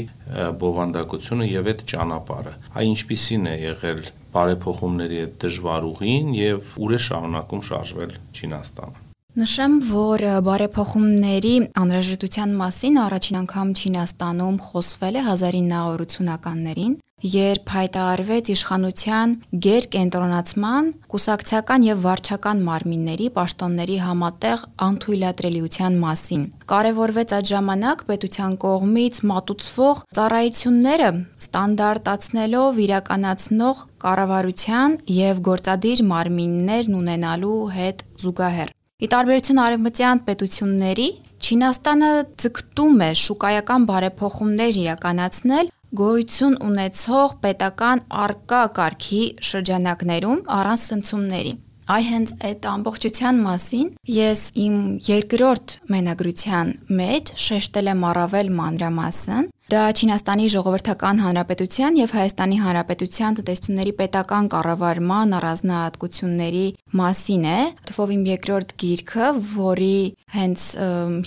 բովանդակությունը 0.64 1.48
եւ 1.52 1.72
այդ 1.74 1.86
ճանապարհը։ 1.94 2.54
Այ 2.74 2.84
ինչպիսին 2.92 3.48
է 3.48 3.56
եղել 3.64 4.04
բարեփոխումների 4.34 5.24
այդ 5.24 5.40
դժվար 5.46 5.88
ուղին 5.92 6.36
եւ 6.40 6.76
ուր 6.84 6.98
է 6.98 7.02
շարունակում 7.08 7.66
շարժվել 7.70 8.14
Չինաստանը։ 8.34 9.03
Նշեմ, 9.34 9.72
որ 9.90 10.22
բարեփոխումների 10.46 11.52
անհրաժեշտության 11.80 12.50
մասին 12.54 12.98
առաջին 13.02 13.38
անգամ 13.40 13.70
Չինաստանում 13.80 14.58
խոսվել 14.66 15.16
է 15.18 15.22
1980-ականներին 15.30 16.92
երբ 17.24 17.72
հայտարարվեց 17.74 18.50
իշխանության 18.54 19.32
գերկենտրոնացման, 19.64 20.92
կուսակցական 21.10 21.86
եւ 21.88 22.04
վարչական 22.04 22.62
մարմինների 22.68 23.26
պաշտոնների 23.40 23.98
համատեղ 24.04 24.62
անթույլատրելիության 24.86 25.98
մասին։ 26.04 26.46
Կարևորվեց 26.74 27.34
այդ 27.40 27.50
ժամանակ 27.54 28.06
պետության 28.12 28.56
կողմից 28.68 29.20
մատուցվող 29.34 30.04
ծառայությունները 30.20 31.10
ստանդարտացնելով 31.48 32.80
իրականացնող 32.86 33.82
կառավարության 34.06 34.96
եւ 35.18 35.44
գործադիր 35.50 36.06
մարմիններն 36.14 36.98
ունենալու 37.02 37.60
հետ 37.80 38.08
զուգահեռ։ 38.22 38.74
Ի 39.02 39.08
տարբերություն 39.10 39.58
արևմտյան 39.58 40.20
պետությունների, 40.26 41.06
Չինաստանը 41.44 42.10
ձգտում 42.40 43.00
է 43.02 43.08
շուկայական 43.20 43.86
բարեփոխումներ 43.88 44.78
իրականացնել 44.84 45.70
գոյություն 46.00 46.54
ունեցող 46.68 47.34
պետական 47.42 48.04
արկա 48.24 48.60
կարգի 48.78 49.20
շրջանակներում 49.48 50.44
առանց 50.58 50.86
ցնցումների։ 50.92 51.52
Այ 51.84 52.04
հենց 52.10 52.30
այդ 52.48 52.68
ամբողջության 52.70 53.40
մասին 53.44 53.90
ես 54.14 54.44
իմ 54.64 54.76
երկրորդ 55.10 55.74
մենագրության 55.94 56.70
մեջ 57.02 57.34
շեշտել 57.44 57.90
եմ 57.92 58.06
առավել 58.14 58.54
մանրամասն 58.62 59.50
Դա 59.74 59.84
Չինաստանի 59.90 60.44
ժողովրդական 60.52 61.20
հանրապետության 61.24 61.96
եւ 61.98 62.12
Հայաստանի 62.14 62.58
հանրապետության 62.62 63.38
տնտեսությունների 63.38 63.92
պետական 64.00 64.50
կառավարման 64.52 65.34
առանձնահատկությունների 65.38 66.66
մասին 67.00 67.46
է։ 67.50 67.56
Թվով 67.90 68.12
իմ 68.14 68.22
երկրորդ 68.28 68.74
գիրքը, 68.84 69.32
որի 69.56 69.98
հենց 70.36 70.68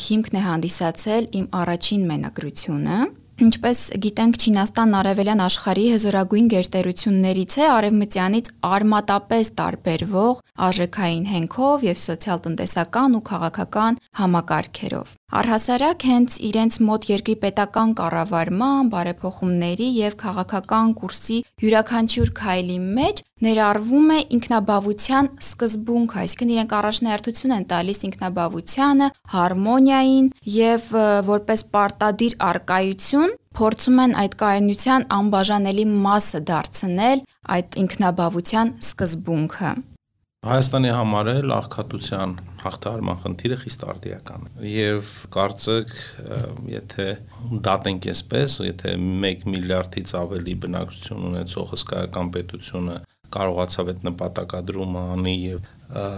հիմքն 0.06 0.40
է 0.40 0.46
հանդիսացել 0.48 1.30
իմ 1.42 1.50
առաջին 1.60 2.08
մենագրությունը։ 2.14 3.02
Ինչպես 3.48 3.84
գիտենք, 4.08 4.42
Չինաստանն 4.48 4.98
արևելյան 5.02 5.46
աշխարհի 5.50 5.86
հզորագույն 5.98 6.50
գերտերություններից 6.56 7.60
է 7.60 7.70
արևմտյանից 7.76 8.56
արմատապես 8.72 9.54
տարբերվող 9.60 10.42
արժեքային 10.72 11.30
հենքով 11.36 11.88
եւ 11.92 12.04
սոցիալ-տնտեսական 12.08 13.22
ու 13.22 13.26
քաղաքական 13.28 14.04
համակարգերով։ 14.24 15.17
Առհասարակ 15.28 16.04
հենց 16.08 16.36
իրենց 16.48 16.76
մոտ 16.88 17.06
երկրի 17.10 17.34
պետական 17.42 17.90
կառավարման, 18.00 18.92
բարեփոխումների 18.94 19.88
եւ 19.98 20.14
քաղաքական 20.22 20.94
կուրսի 21.02 21.40
յուրաքանչյուր 21.64 22.32
քայլի 22.40 22.78
մեջ 23.00 23.20
ներառվում 23.44 24.08
է 24.16 24.20
ինքնաբավության 24.38 25.30
սկզբունքը, 25.44 26.22
այսինքն 26.24 26.54
իրենք 26.56 26.78
առաջնահերթություն 26.80 27.56
են 27.58 27.68
տալիս 27.76 28.00
ինքնաբավությանը, 28.08 29.12
հարմոնիային 29.36 30.32
եւ 30.56 30.88
որպես 31.28 31.66
պարտադիր 31.76 32.40
արկայություն 32.48 33.38
փորձում 33.60 34.02
են 34.08 34.18
այդ 34.24 34.40
կայունության 34.48 35.08
անբաժանելի 35.18 35.86
մասը 36.08 36.42
դարձնել 36.56 37.28
այդ 37.58 37.80
ինքնաբավության 37.84 38.76
սկզբունքը։ 38.88 39.76
Հայաստանի 40.48 40.92
համար 40.96 41.30
էլ 41.34 41.54
աղքատության 41.58 42.34
հաղթահարման 42.68 43.20
խնդիրը 43.24 43.58
խիստ 43.64 43.86
արդիական 43.92 44.48
է։ 44.48 44.72
Եվ 44.74 45.12
կարծեք, 45.38 45.94
եթե 46.76 47.08
դատենք 47.68 48.10
այսպես, 48.14 48.58
եթե 48.68 48.96
1 48.98 49.46
միլիարդից 49.58 50.16
ավելի 50.22 50.56
բնակչություն 50.68 51.28
ունեցող 51.32 51.72
հսկայական 51.74 52.34
պետությունը 52.38 52.98
կարողացավ 53.34 53.90
այդ 53.92 54.06
նպատակադրումը 54.08 55.02
անի 55.14 55.34
եւ 55.38 55.66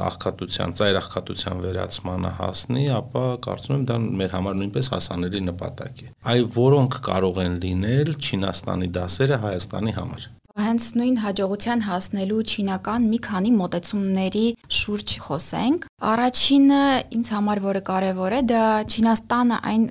աղքատության, 0.10 0.74
ծայր 0.80 1.00
աղքատության 1.00 1.64
վերացմանը 1.66 2.32
հասնի, 2.40 2.86
ապա 3.00 3.24
կարծում 3.46 3.76
եմ 3.78 3.86
դա 3.90 3.98
մեր 4.22 4.36
համար 4.38 4.60
նույնպես 4.62 4.92
հասանելի 4.96 5.44
նպատակ 5.50 6.04
է։ 6.06 6.12
Այ 6.34 6.44
որոնք 6.58 7.00
կարող 7.10 7.42
են 7.46 7.62
լինել 7.66 8.14
Չինաստանի 8.18 8.92
դասերը 9.00 9.42
Հայաստանի 9.46 9.96
համար։ 10.00 10.30
Հենց 10.60 10.86
նույն 11.00 11.18
հաջողության 11.24 11.82
հասնելու 11.86 12.40
չինական 12.52 13.06
մի 13.12 13.20
քանի 13.28 13.52
մոտեցումների 13.56 14.44
շուրջ 14.80 15.16
խոսենք։ 15.26 15.88
Առաջինը 16.10 16.82
ինձ 17.20 17.32
համար 17.36 17.62
որը 17.64 17.82
կարևոր 17.90 18.36
է, 18.36 18.42
դա 18.52 18.66
Չինաստանը 18.92 19.60
այն 19.72 19.88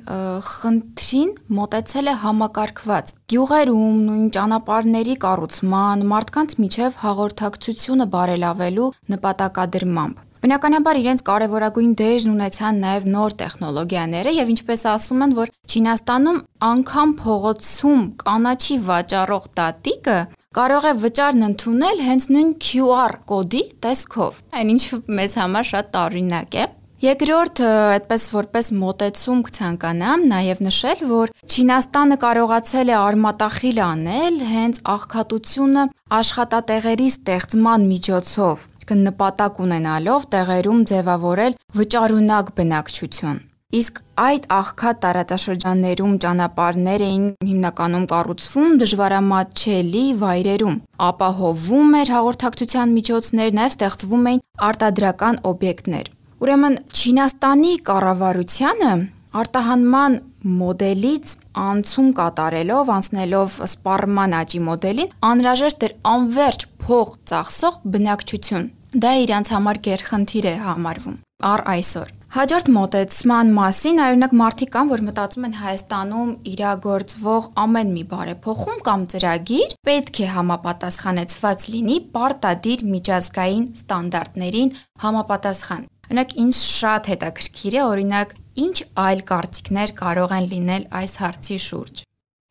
խնդրին 0.50 1.35
մոտեցել 1.59 2.12
է 2.12 2.16
համակարգված։ 2.28 3.12
Գյուղերում 3.33 3.98
նույն 4.09 4.31
ճանապարհների 4.38 5.18
կառուցման, 5.24 6.07
մարդկանց 6.12 6.57
միջև 6.62 7.02
հաղորդակցությունը 7.09 8.09
բարելավելու 8.18 8.94
նպատակադրմամբ։ 9.16 10.24
Բնականաբար 10.38 10.98
իրենց 11.00 11.22
կարևորագույն 11.26 11.94
դերն 11.98 12.31
ունեցան 12.31 12.76
նաև 12.85 13.07
նոր 13.11 13.33
տեխնոլոգիաները 13.40 14.35
եւ 14.37 14.52
ինչպես 14.54 14.85
ասում 14.92 15.24
են, 15.26 15.33
որ 15.35 15.50
Չինաստանում 15.68 16.38
անգամ 16.68 17.14
փողոցում 17.22 18.04
կանաչի 18.22 18.76
վաճառող 18.87 19.48
տատիկը 19.59 20.18
կարող 20.56 20.84
է 20.88 20.92
վճարն 21.02 21.44
ընդունել 21.50 21.98
հենց 22.06 22.24
նույն 22.32 22.52
QR 22.64 23.14
կոդի 23.28 23.62
տեսքով։ 23.84 24.38
Այնինչ 24.61 24.82
մեզ 25.18 25.34
համար 25.42 25.68
շատ 25.70 25.90
տարօրինակ 25.96 26.56
է։ 26.62 26.64
Երկրորդ, 26.98 27.61
այդպես 27.94 28.22
որպես 28.34 28.70
մոտեցում 28.78 29.42
կցանկանամ 29.48 30.24
նաև 30.32 30.62
նշել, 30.66 31.04
որ 31.12 31.32
Չինաստանը 31.46 32.16
կարողացել 32.24 32.90
է 32.90 32.96
արմատախիլ 32.98 33.78
անել 33.87 34.40
հենց 34.54 34.80
աղքատությունը 34.94 35.84
աշխատատեղերի 36.18 37.06
ստեղծման 37.12 37.87
միջոցով, 37.92 38.66
նպատակ 39.04 39.62
ունենալով 39.68 40.26
տեղերում 40.32 40.82
ձևավորել 40.90 41.56
վճարունակ 41.78 42.52
բնակչություն։ 42.58 43.47
Իսկ 43.68 43.98
այդ 44.16 44.44
աղքատ 44.48 45.00
տարածաշրջաններում 45.02 46.12
ճանապարհներ 46.24 47.02
էին 47.04 47.26
հիմնականում 47.48 48.07
կառուցվում 48.12 48.78
դժվարամատչելի 48.83 50.04
վայրերում, 50.22 50.78
ապահովում 51.09 51.98
էր 51.98 52.12
հաղորդակցության 52.14 52.94
միջոցներ, 52.98 53.52
նաև 53.59 53.74
ստեղծվում 53.74 54.24
էին 54.31 54.40
արտադրական 54.70 55.40
օբյեկտներ։ 55.52 56.11
Ուրեմն 56.48 56.81
Չինաստանի 56.96 57.74
կառավարությանը 57.90 58.94
արտահանման 59.42 60.18
մոդելից 60.64 61.37
անցում 61.68 62.11
կատարելով, 62.24 62.96
անցնելով 62.96 63.62
սպառման 63.68 64.40
աճի 64.40 64.64
մոդելին, 64.72 65.14
անհրաժեշտ 65.35 65.88
էր 65.90 65.96
անverջ 66.16 66.68
փող 66.88 67.14
ծախսող 67.28 67.81
բնակչություն։ 67.98 68.68
Դա 69.04 69.16
իրանց 69.28 69.57
համար 69.59 69.87
գերխնդիր 69.90 70.54
է 70.57 70.59
համարվում 70.64 71.24
առ 71.38 71.61
այսօր։ 71.70 72.09
Հաջորդ 72.35 72.68
մոտեցման 72.74 73.51
մասին 73.55 74.01
այօրինակ 74.03 74.33
մարդիկ 74.38 74.70
կան, 74.74 74.88
որ 74.90 75.03
մտածում 75.07 75.44
են 75.46 75.53
Հայաստանում 75.59 76.33
իրագործվող 76.53 77.46
ամեն 77.62 77.92
մի 77.94 78.03
բարեփոխում 78.11 78.81
կամ 78.88 79.05
ծրագիր 79.12 79.77
պետք 79.87 80.18
է 80.18 80.27
համապատասխանեցված 80.35 81.68
լինի 81.74 81.98
պարտադիր 82.18 82.85
միջազգային 82.90 83.64
ստանդարտներին 83.79 84.74
համապատասխան։ 85.07 85.87
Օրինակ 86.09 86.37
ինչ 86.42 86.55
շատ 86.59 87.11
հետաքրքիր 87.14 87.79
է, 87.79 87.83
օրինակ 87.87 88.37
ինչ 88.66 88.77
այլ 89.07 89.27
կարծիքներ 89.31 89.96
կարող 90.03 90.38
են 90.38 90.46
լինել 90.59 90.88
այս 90.98 91.18
հարցի 91.22 91.59
շուրջ։ 91.68 92.07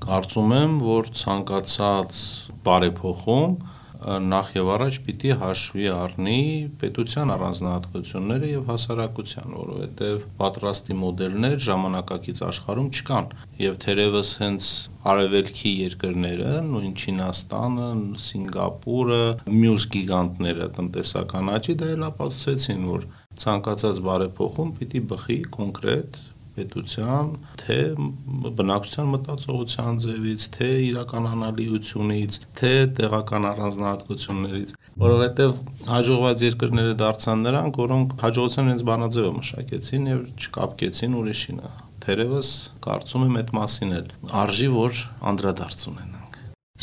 Կարծում 0.07 0.51
եմ, 0.63 0.73
որ 0.87 1.11
ցանկացած 1.17 2.19
բարեփոխում 2.63 3.55
նախ 4.05 4.49
եւ 4.53 4.67
առաջ 4.73 4.97
պիտի 5.07 5.31
հաշվի 5.41 5.87
առնի 5.93 6.41
պետության 6.81 7.31
առանձնահատկությունները 7.33 8.49
եւ 8.51 8.67
հասարակության, 8.71 9.55
որովհետեւ 9.57 10.19
պատրաստի 10.41 10.97
մոդելներ 11.01 11.57
ժամանակակից 11.67 12.41
աշխարհում 12.47 12.89
չկան 12.97 13.31
եւ 13.63 13.79
թերևս 13.87 14.33
հենց 14.43 14.69
արևելքի 15.13 15.73
երկրները, 15.81 16.53
նույն 16.67 16.95
Չինաստանը, 17.01 17.89
Սինգապուրը, 18.27 19.21
մյուս 19.57 19.89
գիգանտները 19.97 20.71
տնտեսական 20.77 21.53
աճի 21.57 21.77
դա 21.81 21.91
էլ 21.97 22.07
ապացուցեցին, 22.11 22.87
որ 22.93 23.07
ցանկացած 23.37 24.01
բարեփոխում 24.07 24.73
պիտի 24.77 25.01
բխի 25.13 25.37
կոնկրետ 25.57 26.21
պետության, 26.57 27.31
թե 27.61 27.77
բնակչության 28.57 29.11
մտածողության 29.13 29.99
ձևից, 30.03 30.47
թե 30.57 30.69
իրականանալիությունից, 30.87 32.39
թե 32.57 32.73
տեղական 32.97 33.47
առանձնահատկություններից, 33.51 34.75
որովհետև 34.97 35.57
հաջողված 35.91 36.45
երկրները 36.47 36.95
դարձան 37.01 37.43
նրանք, 37.47 37.81
որոնք 37.87 38.15
հաջողության 38.25 38.71
իրենց 38.71 38.85
բանաձևը 38.91 39.31
մշակեցին 39.37 40.09
եւ 40.11 40.23
չկապկեցին 40.41 41.17
ուրիշին։ 41.21 41.61
Թերևս 42.07 42.49
կարծում 42.87 43.23
եմ 43.27 43.37
այդ 43.41 43.49
մասին 43.57 43.95
էլ 43.97 44.11
արժի 44.41 44.67
որ 44.77 45.01
անդրադարձ 45.31 45.81
ունենանք։ 45.91 46.37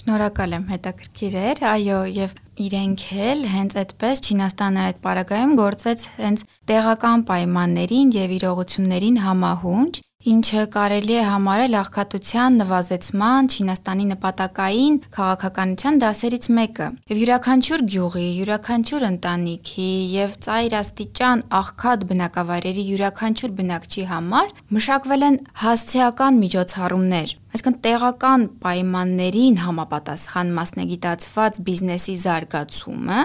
Շնորհակալ 0.04 0.56
եմ, 0.58 0.64
հետաքրքիր 0.74 1.36
էր, 1.40 1.62
այո, 1.70 2.00
եւ 2.14 2.34
իրենք 2.62 3.04
էլ 3.28 3.40
հենց 3.50 3.76
այդպես 3.82 4.20
Չինաստանը 4.24 4.80
այդ 4.84 4.98
պարագայում 5.04 5.54
գործեց 5.58 6.08
հենց 6.22 6.42
տեղական 6.70 7.24
պայմաններին 7.28 8.12
եւ 8.14 8.34
իրողություններին 8.38 9.18
համահունչ, 9.24 9.94
ինչը 10.24 10.62
կարելի 10.72 11.16
է 11.20 11.24
համարել 11.28 11.74
աղքատության 11.80 12.54
նվազեցման 12.60 13.48
Չինաստանի 13.54 14.06
նպատակային 14.14 14.94
քաղաքականության 15.16 15.98
դասերից 16.04 16.48
մեկը։ 16.58 16.86
Եվ 17.12 17.20
յուրաքանչյուր 17.24 17.84
գյուղի, 17.94 18.24
յուրաքանչյուր 18.38 19.06
ընտանիքի 19.10 19.90
եւ 20.14 20.38
ծայրաստիճան 20.48 21.44
աղքատ 21.60 22.08
բնակավայրերի 22.14 22.84
յուրաքանչյուր 22.94 23.56
բնակչի 23.60 24.06
համար 24.14 24.54
մշակվել 24.78 25.28
են 25.28 25.40
հասցեական 25.64 26.40
միջոցառումներ, 26.44 27.36
Այսինքն 27.54 27.74
տեղական 27.86 28.44
պայմաններին 28.64 29.58
համապատասխան 29.62 30.48
մասնագիտացված 30.56 31.58
բիզնեսի 31.68 32.14
զարգացումը 32.24 33.18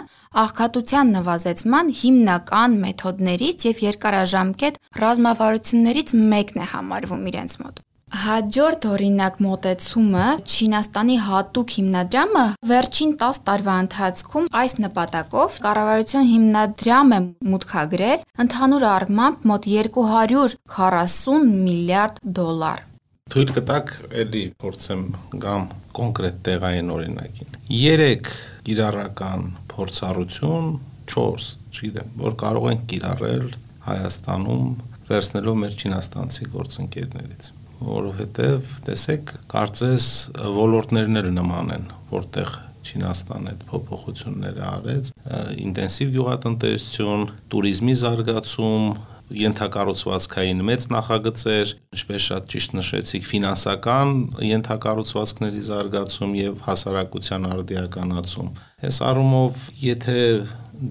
աղքատության 0.44 1.14
նվազեցման 1.16 1.88
հիմնական 2.02 2.76
մեթոդներից 2.84 3.66
եւ 3.70 3.82
երկարաժամկետ 3.88 4.78
ռազմավարություններից 5.04 6.14
մեկն 6.34 6.62
է 6.62 6.68
համարվում 6.78 7.24
իրենց 7.32 7.56
մոտ։ 7.64 7.82
Հաջորդ 8.20 8.86
օրինակ 8.90 9.36
մոտեցումը 9.46 10.28
Չինաստանի 10.46 11.18
հատուկ 11.26 11.74
հիմնադրամը 11.78 12.46
վերջին 12.72 13.12
10 13.22 13.42
տարվա 13.50 13.76
ընթացքում 13.86 14.50
այս 14.62 14.76
նպատակով 14.86 15.60
կառավարության 15.66 16.30
հիմնադրամ 16.34 17.18
է 17.18 17.22
մուտքագրել 17.54 18.28
ընդհանուր 18.46 18.88
առմամբ 18.94 19.50
մոտ 19.54 19.72
240 19.78 21.50
միլիարդ 21.70 22.24
դոլար 22.40 22.89
թույլ 23.30 23.52
կտակ 23.54 23.92
էլի 24.24 24.40
փորձեմ 24.62 25.02
կամ 25.44 25.66
կոնկրետ 26.00 26.38
տեղային 26.48 26.88
օրինակին 26.96 27.58
3 27.70 28.30
գիրառական 28.70 29.44
փորձառություն 29.74 30.72
4 31.14 31.46
չգիտեմ 31.70 32.16
որ 32.24 32.38
կարող 32.44 32.66
են 32.72 32.82
գիրառել 32.94 33.46
Հայաստանում 33.86 34.72
վերցնելով 35.12 35.60
մեր 35.62 35.76
Չինաստանցի 35.84 36.50
գործընկերներից 36.56 37.52
որովհետև 37.90 38.74
տեսեք 38.90 39.36
կարծես 39.54 40.10
ոլորտներն 40.58 41.22
էլ 41.22 41.30
նման 41.38 41.72
են 41.78 41.88
որտեղ 42.10 42.58
Չինաստան 42.90 43.48
այդ 43.52 43.64
փոփոխությունները 43.70 44.66
արեց 44.70 45.10
ինտենսիվ 45.70 46.14
գյուղատնտեսություն, 46.16 47.26
туриզմի 47.54 47.96
զարգացում, 48.00 48.86
ենթակառուցվածքային 49.36 50.64
մեծ 50.70 50.88
նախագծեր, 50.94 51.74
ինչպես 51.96 52.26
շատ 52.30 52.48
ճիշտ 52.54 52.76
նշեցիք, 52.80 53.28
ֆինանսական 53.30 54.14
ենթակառուցվածքների 54.50 55.62
զարգացում 55.70 56.34
եւ 56.40 56.64
հասարակության 56.70 57.50
արդիականացում։ 57.50 58.50
Այս 58.90 59.02
առումով, 59.10 59.62
եթե 59.84 60.18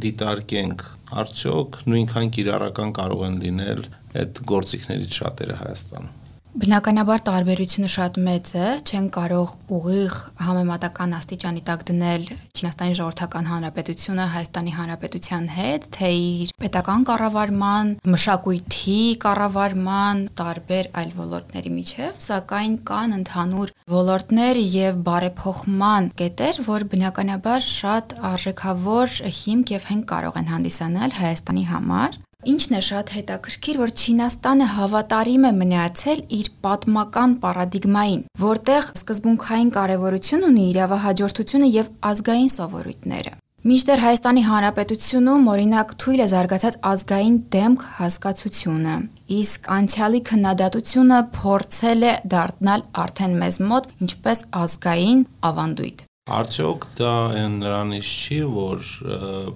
դիտարկենք, 0.05 0.87
արդյոք 1.25 1.83
նույնքան 1.89 2.33
կիրառական 2.39 2.95
կարող 3.01 3.27
են 3.29 3.43
լինել 3.47 3.85
այդ 4.23 4.43
գործիքներից 4.53 5.21
շատերը 5.23 5.61
Հայաստանում։ 5.65 6.18
Բնականաբար 6.59 7.21
տարբերությունը 7.23 7.89
շատ 7.93 8.17
մեծ 8.27 8.49
է, 8.59 8.69
չեն 8.83 9.05
կարող 9.15 9.51
ուղիղ 9.77 10.15
համեմատական 10.43 11.15
աստիճանի 11.15 11.63
տակ 11.69 11.85
դնել 11.91 12.25
Չինաստանի 12.59 12.97
ժողովրդական 12.99 13.47
հանրապետությունը 13.51 14.27
Հայաստանի 14.33 14.75
հանրապետության 14.79 15.47
հետ, 15.55 15.87
թե 15.95 16.11
իր 16.19 16.53
պետական 16.65 17.07
կառավարման, 17.13 17.95
մշակույթի 18.11 18.99
կառավարման, 19.23 20.27
տարբեր 20.43 20.91
այլ 20.99 21.17
ոլորտների 21.23 21.75
միջև, 21.79 22.21
սակայն 22.27 22.79
կան 22.91 23.19
ընդհանուր 23.23 23.75
ոլորտներ 23.95 24.63
եւ 24.75 25.03
բարեփոխման 25.07 26.15
կետեր, 26.19 26.65
որ 26.67 26.91
բնականաբար 26.91 27.69
շատ 27.79 28.19
արժեքավոր 28.35 29.21
հիմք 29.47 29.77
եւ 29.79 29.93
հենք 29.95 30.09
կարող 30.11 30.43
են 30.43 30.57
հանդիսանալ 30.59 31.21
Հայաստանի 31.23 31.71
համար 31.71 32.25
Ինչն 32.49 32.79
է 32.79 32.81
շատ 32.87 33.11
հետաքրքիր, 33.13 33.79
որ 33.83 33.91
Չինաստանը 33.93 34.67
հավատարիմ 34.73 35.43
է 35.49 35.51
մնացել 35.59 36.23
իր 36.39 36.47
պատմական 36.65 37.35
պարադիգմային, 37.43 38.23
որտեղ 38.45 38.89
սկզբունքային 38.97 39.73
կարևորություն 39.75 40.47
ունի 40.49 40.65
իրավահաջորդությունը 40.71 41.69
եւ 41.75 41.93
ազգային 42.13 42.51
սովորույթները։ 42.55 43.35
Մինչդեռ 43.69 44.01
Հայաստանի 44.07 44.43
Հանրապետությունում 44.49 45.49
օրինակ 45.53 45.95
թույլ 46.01 46.21
է 46.25 46.27
զարգացած 46.33 46.77
ազգային 46.89 47.39
դեմք 47.53 47.87
հասկացությունը, 47.99 48.95
իսկ 49.39 49.73
անցյալի 49.77 50.21
քննադատությունը 50.33 51.23
փորձել 51.37 52.07
է 52.09 52.13
դառնալ 52.33 52.87
արդեն 53.05 53.41
մեզ 53.45 53.65
մոտ 53.73 53.91
ինչպես 54.09 54.45
ազգային 54.63 55.27
ավանդույթ։ 55.53 56.08
Արդյոք 56.29 56.83
դա 56.99 57.13
նրանից 57.55 58.09
չի, 58.13 58.39
որ 58.53 58.89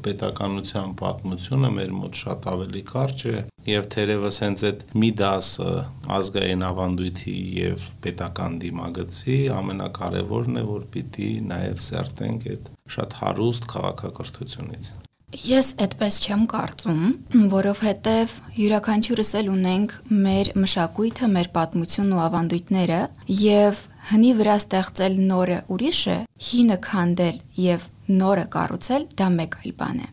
պետականության 0.06 0.94
պատմությունը 0.96 1.70
մեր 1.76 1.92
մոտ 1.98 2.20
շատ 2.22 2.48
ավելի 2.52 2.82
կարճ 2.88 3.24
է 3.28 3.42
եւ 3.68 3.88
թերևս 3.92 4.38
հենց 4.44 4.64
այդ 4.70 4.86
մի 5.02 5.10
դասը 5.20 5.68
ազգային 6.16 6.64
ավանդույթի 6.70 7.36
եւ 7.58 7.86
պետական 8.06 8.58
դիմագծի 8.64 9.38
ամենակարևորն 9.58 10.62
է, 10.62 10.66
որ 10.72 10.88
պիտի 10.96 11.30
նաեւ 11.52 11.86
սերտենք 11.92 12.50
այդ 12.56 12.74
շատ 12.96 13.16
հարուստ 13.20 13.70
քաղաքակրթությունից։ 13.76 14.92
Ես 15.32 15.68
այդպես 15.80 16.16
չեմ 16.26 16.42
կարծում, 16.52 17.04
որովհետև 17.52 18.32
յուրաքանչյուրս 18.58 19.30
էլ 19.40 19.46
ունենք 19.52 19.94
մեր 20.12 20.50
մշակույթը, 20.60 21.28
մեր 21.36 21.48
պատմությունն 21.54 22.12
ու 22.12 22.20
ավանդույթները 22.26 22.98
եւ 23.42 23.80
հնի 24.10 24.32
վրա 24.38 24.56
ստեղծել 24.62 25.20
նորը 25.28 25.58
ուրիշ 25.74 26.00
է, 26.14 26.18
հինը 26.48 26.78
քանդել 26.88 27.38
եւ 27.66 27.86
նորը 28.22 28.46
կառուցել 28.56 29.06
դա 29.20 29.28
մեկ 29.38 29.56
այլ 29.62 29.74
բան 29.82 30.02
է։ 30.02 30.08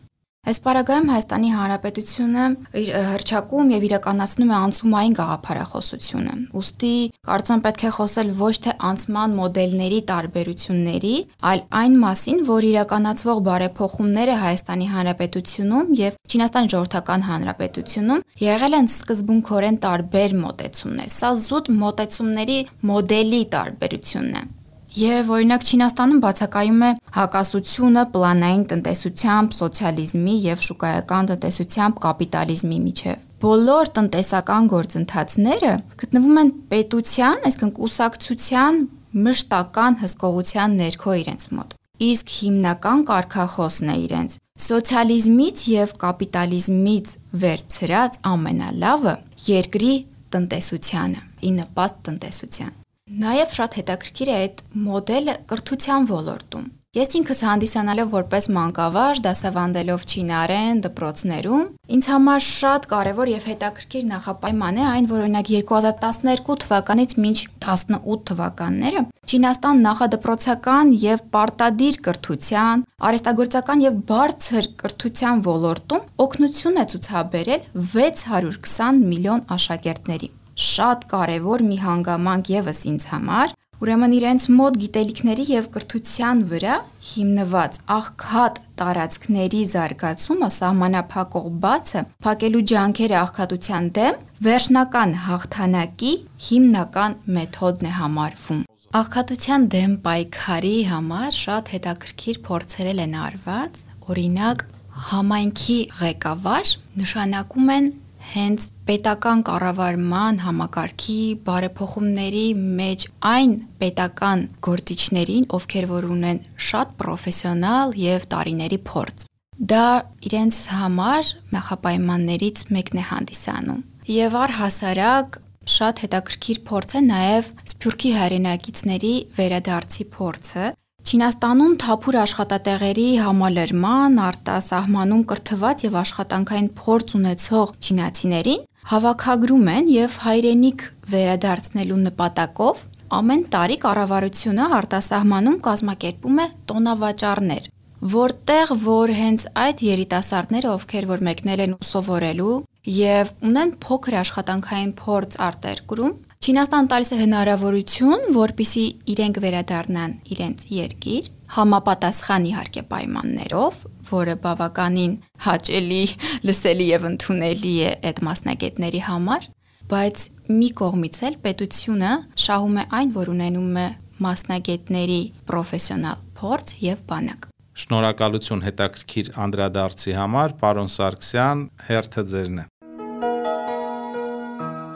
Այս 0.48 0.58
պարագայում 0.64 1.10
Հայաստանի 1.12 1.48
Հանրապետությունը 1.52 2.44
իր 2.80 2.86
հրճակում 3.10 3.72
եւ 3.74 3.82
իրականացնում 3.86 4.50
է 4.50 4.54
անցումային 4.56 5.16
գաղափարախոսությունը։ 5.18 6.36
Ոստի 6.56 6.92
կարծում 7.28 7.60
պետք 7.66 7.82
է 7.84 7.90
խոսել 7.96 8.30
ոչ 8.38 8.54
թե 8.64 8.72
անցման 8.90 9.34
մոդելների 9.36 9.98
տարբերությունների, 10.10 11.12
այլ 11.50 11.60
այն 11.80 11.98
մասին, 12.04 12.40
որ 12.48 12.68
իրականացվող 12.70 13.42
բարեփոխումները 13.50 14.38
Հայաստանի 14.44 14.88
Հանրապետությունում 14.94 15.92
եւ 16.00 16.16
Չինաստանի 16.30 16.72
Ժողովրդական 16.72 17.26
Հանրապետությունում 17.28 18.24
եղել 18.40 18.78
են 18.80 18.88
սկզբունքորեն 18.96 19.76
տարբեր 19.84 20.38
մոտեցումներ։ 20.40 21.12
Սա 21.20 21.34
զուտ 21.44 21.70
մոտեցումների 21.84 22.58
մոդելի 22.90 23.42
տարբերությունն 23.60 24.40
է։ 24.40 24.44
Եվ 24.90 25.28
օրինակ 25.30 25.64
Չինաստանում 25.70 26.20
բացակայում 26.24 26.80
է 26.82 26.88
հակասությունը 27.14 28.02
պլանային 28.10 28.62
տնտեսությամբ, 28.72 29.52
սոցիալիզմի 29.54 30.34
եւ 30.46 30.64
շուկայական 30.66 31.28
տնտեսությամբ 31.30 32.00
կապիտալիզմի 32.04 32.78
միջև։ 32.86 33.20
Բոլոր 33.44 33.90
տնտեսական 34.00 34.66
գործընթացները 34.72 35.74
գտնվում 36.02 36.40
են 36.42 36.50
պետության, 36.74 37.38
այսինքն 37.50 37.72
կուսակցության 37.78 38.82
մշտական 39.30 40.00
հսկողության 40.02 40.76
ներքո 40.82 41.14
իրենց 41.22 41.46
մոտ։ 41.54 41.78
Իսկ 42.10 42.34
հիմնական 42.40 43.06
կարգախոսն 43.10 43.94
է 43.94 43.96
իրենց 44.10 44.36
սոցիալիզմից 44.66 45.64
եւ 45.70 45.94
կապիտալիզմից 46.02 47.14
վերցրած 47.44 48.20
ամենալավը 48.34 49.16
երկրի 49.54 49.94
տնտեսությանը, 50.34 51.24
ի 51.46 51.50
նպաստ 51.60 52.06
տնտեսության։ 52.10 52.79
Նաև 53.10 53.54
շատ 53.56 53.76
հետաքրքիր 53.80 54.28
է 54.30 54.34
այդ 54.40 54.60
մոդելը 54.86 55.32
կրթության 55.50 56.04
ոլորտում։ 56.10 56.68
Ես 56.94 57.16
ինքս 57.20 57.40
հանդիսանալով 57.46 58.08
որպես 58.14 58.46
մանկավար, 58.54 59.20
դասավանդելով 59.24 60.04
չինարեն 60.10 60.82
դպրոցներում, 60.86 61.64
ինձ 61.96 62.08
համար 62.10 62.44
շատ 62.46 62.86
կարևոր 62.90 63.30
եւ 63.30 63.44
հետաքրքիր 63.50 64.06
նախապայման 64.10 64.78
է 64.78 64.86
այն, 64.90 65.10
որ 65.10 65.22
օրինակ 65.26 65.50
2012 65.54 66.56
թվականից 66.64 67.14
մինչ 67.26 67.38
18 67.66 68.24
թվականները 68.30 69.04
Չինաստան 69.30 69.82
նախադպրոցական 69.86 70.88
եւ 70.98 71.20
պարտադիր 71.34 71.98
կրթության, 72.06 72.82
արհեստագործական 73.10 73.84
եւ 73.84 74.00
բարձր 74.10 74.68
կրթության 74.82 75.44
ոլորտում 75.46 76.10
օգնություն 76.26 76.82
է 76.82 76.84
ցուցաբերել 76.94 77.70
620 77.94 79.06
միլիոն 79.06 79.46
աշակերտների 79.58 80.34
շատ 80.68 81.08
կարևոր 81.14 81.66
մի 81.70 81.80
հանգամանք 81.86 82.52
եւս 82.56 82.84
ինձ 82.92 83.08
համար, 83.14 83.56
Ուրեմն 83.80 84.12
իրենց 84.12 84.44
մոտ 84.52 84.74
գիտելիքների 84.80 85.44
եւ 85.48 85.66
կրթության 85.74 86.40
վրա 86.50 86.72
հիմնված 87.10 87.76
աղքատ 87.94 88.58
տարածքների 88.80 89.60
զարգացումը 89.70 90.50
սահմանափակող 90.56 91.46
բացը 91.62 92.02
փակելու 92.26 92.62
ջանքերը 92.72 93.16
աղքատության 93.20 93.88
դեմ 93.98 94.18
վերջնական 94.48 95.14
հաղթանակի 95.24 96.12
հիմնական 96.48 97.16
մեթոդն 97.38 97.88
է 97.88 97.94
համարվում։ 98.00 98.60
Աղքատության 99.00 99.66
դեմ 99.76 99.96
պայքարի 100.04 100.76
համար 100.90 101.34
շատ 101.40 101.72
հետաքրքիր 101.78 102.42
փորձերել 102.50 103.02
են 103.06 103.16
արված, 103.24 103.82
օրինակ 104.12 104.68
համայնքի 105.08 105.80
ղեկավար 106.04 106.76
նշանակում 107.00 107.74
են 107.80 107.92
հենց 108.30 108.66
պետական 108.88 109.42
կառավարման 109.48 110.40
համակարգի 110.44 111.18
բարեփոխումների 111.46 112.44
մեջ 112.80 113.06
այն 113.30 113.52
պետական 113.82 114.44
գործիչներին, 114.66 115.48
ովքեր 115.58 115.86
որ 115.90 116.08
ունեն 116.14 116.40
շատ 116.70 116.96
պրոֆեսիոնալ 117.02 117.94
եւ 118.00 118.26
տարիների 118.34 118.80
փորձ։ 118.90 119.26
Դա 119.60 119.86
իրենց 120.30 120.58
համար 120.72 121.30
նախապայմաններից 121.54 122.66
մեկն 122.74 123.00
է 123.00 123.04
հանդիսանում։ 123.10 123.80
Եվ 124.10 124.36
առհասարակ 124.40 125.40
շատ 125.70 126.00
հետաքրքիր 126.04 126.60
փորձ 126.70 126.94
է 126.96 127.00
նաև 127.06 127.50
Սփյուռքի 127.70 128.12
հայրենակիցների 128.16 129.12
վերադարձի 129.36 130.06
փորձը, 130.16 130.70
Չինաստանում 131.08 131.74
թափուր 131.80 132.16
աշխատատեղերի 132.20 133.08
համալրման, 133.24 134.20
արտասահմանում 134.28 135.22
կրթված 135.30 135.84
եւ 135.86 135.98
աշխատանքային 136.04 136.70
փորձ 136.80 137.14
ունեցող 137.20 137.74
չինացիներին 137.80 138.64
հավաքագրում 138.90 139.66
են 139.74 139.90
եւ 139.94 140.16
հայրենիք 140.28 140.86
վերադարձնելու 141.14 142.00
նպատակով 142.10 142.88
Ամեն 143.10 143.40
տարի 143.50 143.76
կառավարությունը 143.82 144.66
արտասահմանում 144.76 145.54
կազմակերպում 145.66 146.36
է 146.38 146.44
տոնավաճառներ, 146.70 147.64
որտեղ 148.12 148.72
որ 148.84 149.12
հենց 149.18 149.46
այդ 149.64 149.82
երիտասարդները, 149.86 150.68
ովքեր 150.76 151.08
որ 151.10 151.24
մեկնել 151.26 151.62
են 151.64 151.74
սովորելու 151.90 152.54
եւ 153.00 153.32
ունեն 153.50 153.72
փոքր 153.82 154.16
աշխատանքային 154.20 154.92
փորձ 155.02 155.36
արտերկրում, 155.50 156.14
Չինաստան 156.40 156.86
տալիս 156.88 157.10
է 157.12 157.16
հնարավորություն, 157.20 158.22
որpիսի 158.32 158.82
իրենք 159.12 159.38
վերադառնան 159.44 160.12
իրենց 160.32 160.62
երկիր, 160.72 161.26
համապատասխան 161.52 162.46
իհարկե 162.48 162.82
պայմաններով, 162.92 163.82
որը 164.08 164.36
բավականին 164.46 165.18
հաճելի, 165.46 166.00
լսելի 166.48 166.86
եւ 166.88 167.04
ընդունելի 167.10 167.74
է 167.90 167.92
այդ 168.08 168.24
մասնագետների 168.30 169.04
համար, 169.10 169.46
բայց 169.92 170.24
մի 170.56 170.72
կողմից 170.80 171.20
էլ 171.28 171.38
պետությունը 171.44 172.16
շահում 172.48 172.80
է 172.80 172.88
այն, 173.02 173.14
որ 173.20 173.32
ունենում 173.36 173.78
է 173.84 173.86
մասնագետների 174.24 175.22
պրոֆեսիոնալ 175.52 176.26
փորձ 176.40 176.76
եւ 176.88 177.06
բանակ։ 177.12 177.48
Շնորհակալություն 177.84 178.66
հետաքրքիր 178.70 179.32
անդրադարձի 179.44 180.18
համար, 180.24 180.58
պարոն 180.64 180.92
Սարգսյան, 180.96 181.68
հերթը 181.90 182.28
ձերն 182.32 182.64
է։ 182.64 182.69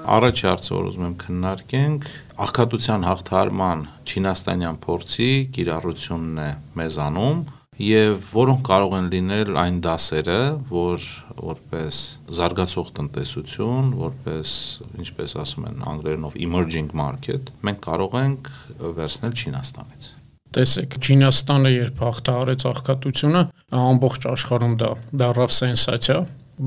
Առաջ 0.05 0.41
հարցը 0.45 0.73
որ 0.75 0.87
ուզում 0.91 1.05
եմ 1.05 1.13
քննարկենք, 1.23 2.09
աղքատության 2.45 3.05
հաղթարման 3.09 3.85
չինաստանյան 4.05 4.81
փորձի 4.85 5.29
կիրառությունն 5.57 6.41
է 6.45 6.49
մեզանում 6.81 7.39
եւ 7.85 8.27
որոնք 8.35 8.61
կարող 8.69 8.93
են 8.99 9.09
լինել 9.15 9.57
այն 9.63 9.79
դասերը, 9.87 10.37
որ 10.69 11.07
որպես 11.41 12.03
զարգացող 12.39 12.93
տնտեսություն, 13.01 13.89
որպես 14.03 14.53
ինչպես 15.05 15.35
ասում 15.43 15.67
են 15.73 15.83
անգլերենով 15.95 16.39
emerging 16.45 16.93
market, 16.95 17.51
մենք 17.65 17.83
կարող 17.89 18.21
ենք 18.21 18.53
վերցնել 19.01 19.35
Չինաստանից։ 19.41 20.13
Տեսեք, 20.55 20.97
Չինաստանը 21.03 21.71
երբ 21.75 22.01
հաղթահարեց 22.05 22.65
աղքատությունը, 22.71 23.41
ամբողջ 23.75 24.27
աշխարհում 24.31 24.75
դա 24.85 24.91
դարավ 25.25 25.55
սենսացիա, 25.65 26.19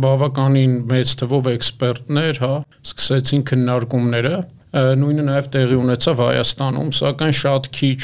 բավականին 0.04 0.76
մեծ 0.92 1.16
թվով 1.22 1.50
էքսպերտներ, 1.54 2.40
հա, 2.44 2.54
սկսեցին 2.88 3.44
քննարկումները 3.52 4.36
նույնը 4.78 5.24
նաև 5.28 5.48
տեղի 5.54 5.78
ունեցավ 5.80 6.22
Հայաստանում, 6.22 6.90
սակայն 6.98 7.36
շատ 7.40 7.70
քիչ 7.78 8.00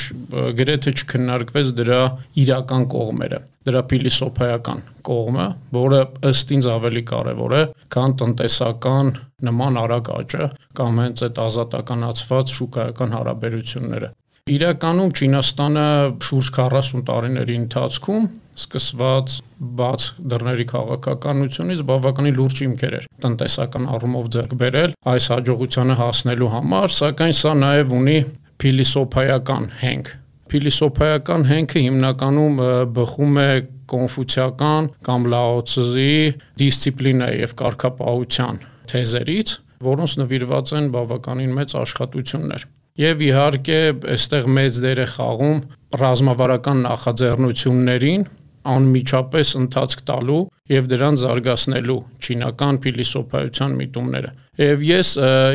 գրեթե 0.60 0.94
չքննարկվեց 0.94 1.72
դրա 1.80 2.00
իրական 2.44 2.86
կողմերը, 2.94 3.40
դրա 3.68 3.82
փիլիսոփայական 3.92 4.82
կողմը, 5.10 5.48
որը 5.76 6.02
ըստ 6.32 6.56
ինձ 6.58 6.70
ավելի 6.74 7.04
կարևոր 7.12 7.56
է, 7.60 7.64
քան 7.94 8.18
տնտեսական 8.24 9.14
նման 9.44 9.80
արագ 9.84 10.12
աճը 10.18 10.50
կամ 10.80 11.02
հենց 11.04 11.26
այդ 11.28 11.42
ազատականացված 11.48 12.58
շուկայական 12.58 13.18
հարաբերությունները։ 13.20 14.14
Իրականում 14.44 15.12
Չինաստանը 15.16 15.84
շուրջ 16.28 16.48
40 16.56 17.04
տարիների 17.08 17.54
ընթացքում 17.62 18.26
սկսված 18.60 19.36
բաց 19.80 20.08
դռների 20.34 20.66
քաղաքականությունից 20.72 21.84
բավականին 21.92 22.36
լուրջ 22.40 22.64
հիմքեր 22.64 22.98
էր 22.98 23.06
տնտեսական 23.24 23.88
առումով 23.96 24.28
ձեռք 24.36 24.58
բերել 24.64 24.98
այս 25.14 25.30
հաջողությանը 25.34 25.96
հասնելու 26.02 26.52
համար, 26.58 26.94
սակայն 26.98 27.38
սա 27.40 27.56
նաև 27.62 27.96
ունի 28.02 28.18
փիլիսոփայական 28.60 29.72
հենք։ 29.80 30.12
Փիլիսոփայական 30.52 31.50
հենքը 31.54 31.88
հիմնականում 31.88 32.62
բխում 33.00 33.42
է 33.48 33.50
կոնֆուցիական 33.96 34.94
կամ 35.08 35.32
լաոցզի 35.38 36.14
դիսցիպլինայի 36.60 37.42
եւ 37.48 37.58
կարգապահության 37.64 38.64
թեզերից, 38.92 39.58
որոնց 39.88 40.22
նվիրված 40.26 40.78
են 40.84 40.96
բավականին 41.00 41.60
մեծ 41.64 41.80
աշխատություններ։ 41.88 42.72
Եվ 43.02 43.22
իհարկե, 43.26 43.78
այստեղ 44.14 44.48
մեծ 44.54 44.76
դեր 44.84 45.00
է 45.02 45.06
խաղում 45.16 45.62
ռազմավարական 45.98 46.84
նախաձեռնություններին, 46.86 48.26
անմիջապես 48.74 49.54
ընթացք 49.60 50.04
տալու 50.08 50.44
եւ 50.72 50.86
դրան 50.92 51.18
զարգացնելու 51.24 51.98
չինական 52.24 52.80
փիլիսոփայության 52.86 53.76
միտումները։ 53.82 54.32
Եվ 54.62 54.86
ես 54.86 55.10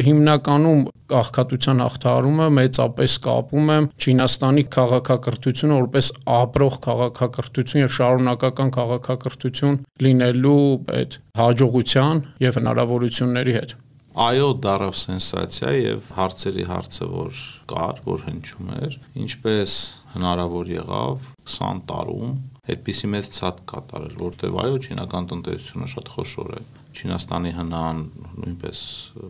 հիմնականում 0.09 0.81
աղքատության 1.19 1.83
հաղթահարումը 1.85 2.49
մեծապես 2.59 3.17
կապում 3.29 3.73
եմ 3.79 3.89
Չինաստանի 4.03 4.65
քաղաքակրթությունը 4.75 5.79
որպես 5.79 6.11
ապրող 6.43 6.79
քաղաքակրթություն 6.89 7.85
եւ 7.85 7.93
շարունակական 7.99 8.73
քաղաքակրթություն 8.79 9.83
լինելու 10.09 10.63
այդ 10.99 11.21
հաջողության 11.39 12.25
եւ 12.49 12.59
հնարավորությունների 12.59 13.61
հետ։ 13.63 13.79
Այո, 14.19 14.47
դարավ 14.59 14.97
սենսացիա 14.99 15.69
եւ 15.79 16.09
հարցերի 16.17 16.65
հարցը 16.67 17.07
որ 17.13 17.43
կար, 17.71 18.01
որ 18.03 18.25
հնչում 18.27 18.73
էր, 18.75 18.97
ինչպես 19.23 19.75
հնարավոր 20.17 20.73
եղավ 20.73 21.29
20 21.53 21.85
տարում 21.93 22.33
այդպիսի 22.75 23.11
մեծ 23.15 23.31
ցած 23.37 23.61
կատարել, 23.71 24.17
որտեվ 24.25 24.59
այո, 24.65 24.81
չինական 24.89 25.31
տնտեսությունը 25.35 25.91
շատ 25.95 26.11
խոշոր 26.17 26.51
է։ 26.59 26.63
Չինաստանի 26.99 27.51
հնան 27.55 27.99
նույնպես 28.39 28.79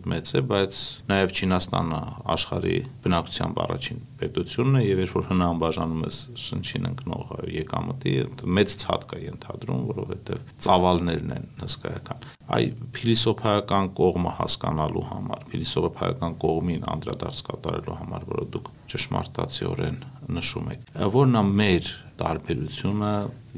մեծ 0.09 0.31
է, 0.39 0.41
բայց 0.49 0.77
նաև 1.09 1.33
Չինաստանը 1.39 1.99
աշխարհի 2.33 2.77
բնակչությամբ 3.03 3.59
առաջին 3.63 3.99
պետությունն 4.21 4.79
է 4.79 4.83
եւ 4.85 5.01
երբ 5.03 5.13
որ 5.17 5.27
հնան 5.29 5.61
բաժանում 5.63 6.03
ես 6.07 6.19
շնչին 6.45 6.89
ընկնող 6.89 7.33
եկամտի, 7.55 8.15
մեծ 8.59 8.75
ցած 8.83 9.05
կա 9.11 9.21
ենթադրում, 9.25 9.83
որովհետեւ 9.89 10.43
ծավալներն 10.65 11.33
են 11.37 11.47
հսկայական։ 11.59 12.27
Այ 12.49 12.69
փիլիսոփայական 12.97 13.89
կողմը 13.99 14.35
հասկանալու 14.39 15.05
համար, 15.09 15.47
փիլիսոփայական 15.53 16.37
կողմին 16.43 16.85
անդրադարձ 16.95 17.41
կատարելու 17.49 17.97
համար, 17.99 18.29
որը 18.33 18.45
դուք 18.55 18.71
ճշմարտացիորեն 18.89 19.99
նշում 20.39 20.71
եք, 20.73 20.87
որն 21.19 21.39
է 21.39 21.43
մեր 21.59 21.91
տարբերությունը 22.19 23.13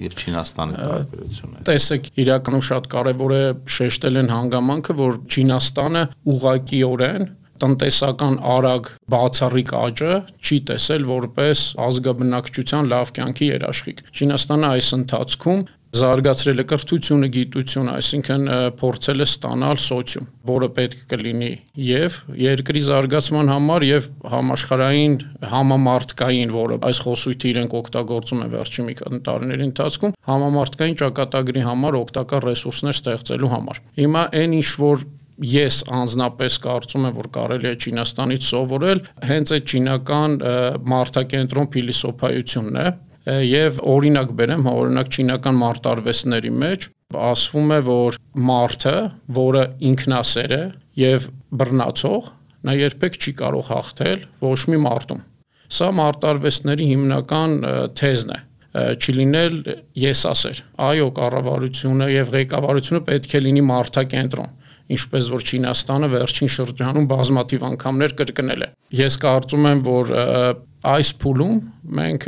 եւ 0.06 0.15
Չինաստանի 0.21 0.80
տարբերությունը։ 0.82 1.63
Տեսեք, 1.67 2.10
իրականում 2.24 2.65
շատ 2.71 2.89
կարեւոր 2.95 3.36
է 3.36 3.43
շեշտել 3.76 4.21
են 4.21 4.32
հանգամանքը, 4.32 4.95
որ 5.02 5.19
Չինաստանը 5.32 6.04
ուղղակիորեն 6.32 7.30
տնտեսական 7.62 8.39
արագ 8.56 8.88
բացառիկ 9.13 9.74
աճը 9.78 10.13
չի 10.41 10.58
տեսել 10.71 11.04
որպես 11.12 11.62
ազգաբնակչության 11.86 12.89
լավ 12.93 13.12
կյանքի 13.17 13.50
երաշխիք։ 13.52 14.02
Չինաստանը 14.17 14.71
այս 14.71 14.89
ընթացքում 14.97 15.62
զարգացրել 15.91 16.62
է 16.62 16.65
կրթությունը, 16.71 17.27
գիտությունը, 17.36 17.93
այսինքն 17.99 18.45
փորձել 18.80 19.23
է 19.23 19.27
ստանալ 19.27 19.80
սոցիում, 19.84 20.27
որը 20.47 20.69
պետք 20.77 21.01
կլինի 21.12 21.49
եւ 21.84 22.17
երկրի 22.41 22.84
զարգացման 22.88 23.51
համար 23.51 23.86
եւ 23.89 24.08
համաշխարհային 24.32 25.17
համամարտկային, 25.51 26.54
որը 26.56 26.80
այս 26.91 27.01
խոսույթը 27.06 27.51
իրենք 27.51 27.75
օգտագործում 27.82 28.43
են 28.45 28.54
վերջին 28.56 28.88
մի 28.88 28.97
տարիների 29.27 29.67
ընթացքում, 29.67 30.15
համամարտկային 30.32 30.99
ճակատագրի 31.01 31.65
համար 31.67 31.99
օգտակար 32.01 32.47
ռեսուրսներ 32.51 33.01
ստեղծելու 33.01 33.51
համար։ 33.51 33.84
Հիմա 33.99 34.23
այն 34.41 34.58
ինչ 34.62 34.69
որ 34.80 35.06
ես 35.41 35.77
անձնապես 35.89 36.58
կարծում 36.62 37.06
եմ, 37.08 37.13
որ 37.17 37.27
կարելի 37.36 37.69
է 37.71 37.77
Չինաստանից 37.82 38.49
սովորել 38.51 38.99
հենց 39.32 39.54
այդ 39.58 39.71
չինական 39.71 40.36
մարտակենտրոն 40.91 41.69
փիլիսոփայությունն 41.75 42.77
է, 42.77 42.91
եւ 43.25 43.79
օրինակ 43.86 44.31
բերեմ, 44.38 44.63
հա 44.65 44.73
օրինակ 44.81 45.10
չինական 45.15 45.57
մարտարվեստների 45.62 46.51
մեջ 46.62 46.88
ասվում 47.31 47.73
է, 47.75 47.79
որ 47.88 48.17
մարդը, 48.49 48.95
որը 49.38 49.63
ինքնասեր 49.91 50.53
է 50.55 50.62
եւ 51.01 51.27
բռնացող, 51.62 52.29
նա 52.65 52.77
երբեք 52.77 53.19
չի 53.21 53.34
կարող 53.41 53.67
հաղթել 53.71 54.23
ոչ 54.45 54.60
մի 54.71 54.79
մարտում։ 54.86 55.21
Սա 55.71 55.89
մարտարվեստների 56.01 56.88
հիմնական 56.91 57.53
թեզն 57.99 58.34
է 58.36 58.39
չլինել 58.71 59.55
եսասեր։ 59.99 60.60
Այո, 60.88 61.07
կառավարությունը 61.17 62.07
եւ 62.12 62.29
ղեկավարությունը 62.36 63.01
պետք 63.12 63.34
է 63.36 63.41
լինի 63.45 63.63
մարտակենտրոն 63.67 64.51
ինչպես 64.91 65.27
որ 65.31 65.43
Չինաստանը 65.47 66.07
վերջին 66.12 66.51
շրջանում 66.51 67.05
բազմաթիվ 67.12 67.65
անգամներ 67.69 68.15
կրկնել 68.21 68.63
է։ 68.65 68.69
Ես 69.01 69.17
կարծում 69.23 69.67
եմ, 69.71 69.84
որ 69.88 70.12
այս 70.87 71.09
փուլում 71.21 71.57
մենք 71.97 72.25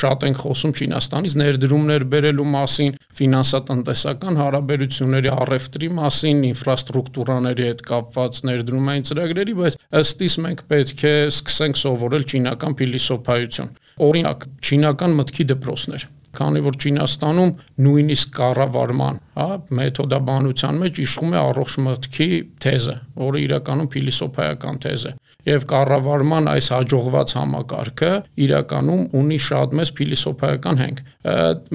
շատ 0.00 0.24
ենք 0.26 0.40
խոսում 0.42 0.72
Չինաստանից 0.76 1.36
ներդրումներ 1.40 2.04
բերելու 2.12 2.46
մասին, 2.52 2.96
ֆինանսատնտեսական 3.20 4.40
հարաբերությունների 4.40 5.32
առևտրի 5.36 5.90
մասին, 6.00 6.42
ինֆրաստրուկտուրաների 6.50 7.66
հետ 7.70 7.84
կապված 7.92 8.42
ներդրումային 8.50 9.08
ծրագրերի, 9.10 9.56
բայց 9.62 9.78
ըստիս 10.02 10.38
մենք 10.46 10.66
պետք 10.72 11.06
է 11.06 11.14
սկսենք 11.30 11.80
սովորել 11.86 12.28
չինական 12.32 12.78
փիլիսոփայություն։ 12.82 13.72
Օրինակ, 14.06 14.48
չինական 14.66 15.18
մտքի 15.22 15.50
դպրոցներ 15.56 16.08
քանի 16.36 16.64
որ 16.66 16.80
Չինաստանում 16.82 17.52
նույնիսկ 17.86 18.34
կառավարման, 18.40 19.20
հա, 19.36 19.48
մեթոդաբանության 19.80 20.82
մեջ 20.86 21.00
իշխում 21.06 21.36
է 21.36 21.40
առողջ 21.42 21.78
մտքի 21.86 22.30
թեզը, 22.66 22.96
որը 23.26 23.44
իրականում 23.46 23.92
փիլիսոփայական 23.96 24.82
թեզ 24.86 25.06
է 25.10 25.14
եւ 25.46 25.64
կառավարման 25.70 26.48
այս 26.50 26.68
հաջողված 26.74 27.32
համակարգը 27.38 28.10
իրականում 28.46 29.02
ունի 29.20 29.36
շատ 29.44 29.76
մեծ 29.78 29.92
փիլիսոփայական 29.98 30.80
հենք։ 30.82 31.02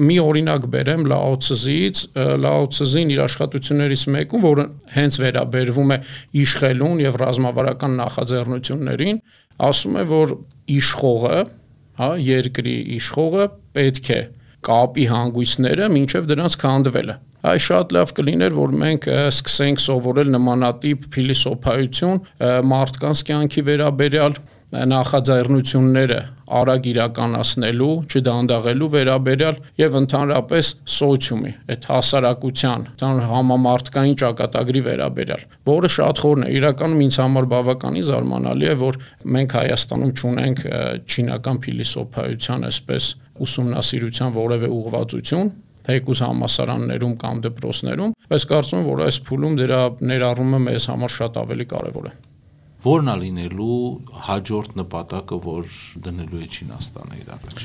Մի 0.08 0.16
օրինակ 0.22 0.66
բերեմ 0.74 1.06
Լաոցզից, 1.12 2.02
Լաոցզին 2.44 3.14
իր 3.14 3.22
աշխատություններից 3.24 4.04
մեկում, 4.16 4.44
որը 4.44 4.66
հենց 4.98 5.18
վերաբերվում 5.24 5.94
է 5.96 5.98
իշխելուն 6.42 7.02
եւ 7.06 7.18
ռազմավարական 7.22 7.96
նախաձեռնություններին, 8.02 9.22
ասում 9.72 9.98
է, 10.02 10.04
որ 10.12 10.36
իշխողը, 10.76 11.42
հա, 12.02 12.10
երկրի 12.28 12.76
իշխողը 13.00 13.48
պետք 13.72 14.12
է 14.12 14.22
կապի 14.68 15.04
հանգույցները 15.12 15.88
մինչև 15.96 16.26
դրանց 16.32 16.56
քանդվելը 16.62 17.16
այ 17.52 17.60
շատ 17.66 17.92
լավ 17.96 18.12
կլիներ 18.18 18.54
որ 18.54 18.74
մենք 18.82 19.06
սկսենք 19.12 19.80
սովորել 19.82 20.28
նմանատիպ 20.36 21.06
փիլիսոփայություն 21.16 22.20
մարդկանց 22.70 23.22
կյանքի 23.30 23.64
վերաբերյալ 23.68 24.36
նախաձեռնությունները 24.72 26.18
արագ 26.52 26.86
իրականացնելու, 26.92 27.88
չդանդաղելու 28.08 28.88
վերաբերյալ 28.92 29.58
եւ 29.80 29.96
ընդհանրապես 30.00 30.70
սոցիումի, 30.96 31.52
այդ 31.72 31.86
հասարակության, 31.92 32.86
համամարտկային 33.32 34.16
ճակատագրի 34.22 34.82
վերաբերյալ, 34.88 35.44
որը 35.68 35.92
շատ 35.96 36.22
խորն 36.24 36.46
է։ 36.46 36.50
Իրականում 36.56 37.04
ինձ 37.06 37.20
համար 37.22 37.48
բավականին 37.52 38.08
զարմանալի 38.08 38.72
է, 38.72 38.74
որ 38.82 38.98
մենք 39.36 39.56
Հայաստանում 39.60 40.14
ճունենք 40.22 40.64
չինական 41.12 41.62
փիլիսոփայության 41.68 42.66
այսպես 42.72 43.12
ուսումնասիրության 43.42 44.34
որևէ 44.40 44.72
ուղղվածություն, 44.72 45.54
թեկուզ 45.82 46.20
համասարաններում 46.22 47.14
կամ 47.22 47.40
դպրոցներում, 47.48 48.12
բայց 48.32 48.44
կարծում 48.52 48.82
եմ, 48.82 48.90
որ 48.92 49.06
այս 49.08 49.16
փուլում 49.28 49.56
դրա 49.62 49.80
ներառումը 50.12 50.60
մեզ 50.68 50.92
համար 50.92 51.16
շատ 51.16 51.40
ավելի 51.42 51.66
կարևոր 51.72 52.12
է 52.12 52.14
որն 52.82 53.10
է 53.12 53.14
լինելու 53.22 53.76
հաջորդ 54.26 54.76
նպատակը, 54.80 55.38
որ 55.44 55.74
դնելու 56.06 56.40
է 56.42 56.48
Չինաստանը 56.56 57.18
իր 57.20 57.28
առաջ։ 57.36 57.64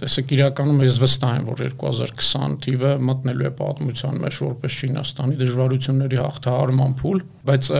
Տեսեք, 0.00 0.34
իրականում 0.38 0.82
ես 0.84 0.98
վստահ 1.04 1.34
եմ, 1.38 1.46
որ 1.48 1.62
2020 1.78 2.56
թիվը 2.66 2.92
մտնելու 3.08 3.48
է 3.48 3.52
պատմության 3.62 4.20
մեջ 4.24 4.40
որպես 4.48 4.78
Չինաստանի 4.88 5.38
դժվարությունների 5.42 6.20
հաղթահարման 6.24 6.96
փուլ, 6.98 7.22
բայց 7.48 7.70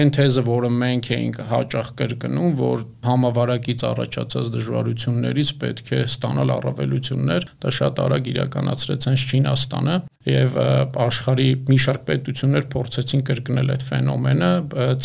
այն 0.00 0.12
թեզը, 0.16 0.44
որը 0.50 0.70
մենք 0.80 1.10
էինք 1.16 1.40
հաճախ 1.50 1.90
կրկնում, 2.00 2.54
որ 2.60 2.84
համավարակից 3.06 3.84
առաջացած 3.90 4.50
դժվարություններից 4.56 5.50
պետք 5.64 5.92
է 5.96 6.00
ստանալ 6.10 6.54
առավելություններ, 6.56 7.48
դա 7.64 7.74
շատ 7.80 8.02
արագ 8.06 8.30
իրականացրեց 8.34 9.08
հենց 9.10 9.26
Չինաստանը 9.30 9.96
եւ 10.28 10.56
աշխարհի 11.00 11.48
մի 11.70 11.76
շարք 11.80 12.02
պետություններ 12.10 12.66
փորձեցին 12.74 13.22
կրկնել 13.30 13.72
այդ 13.74 13.86
ֆենոմենը 13.88 14.50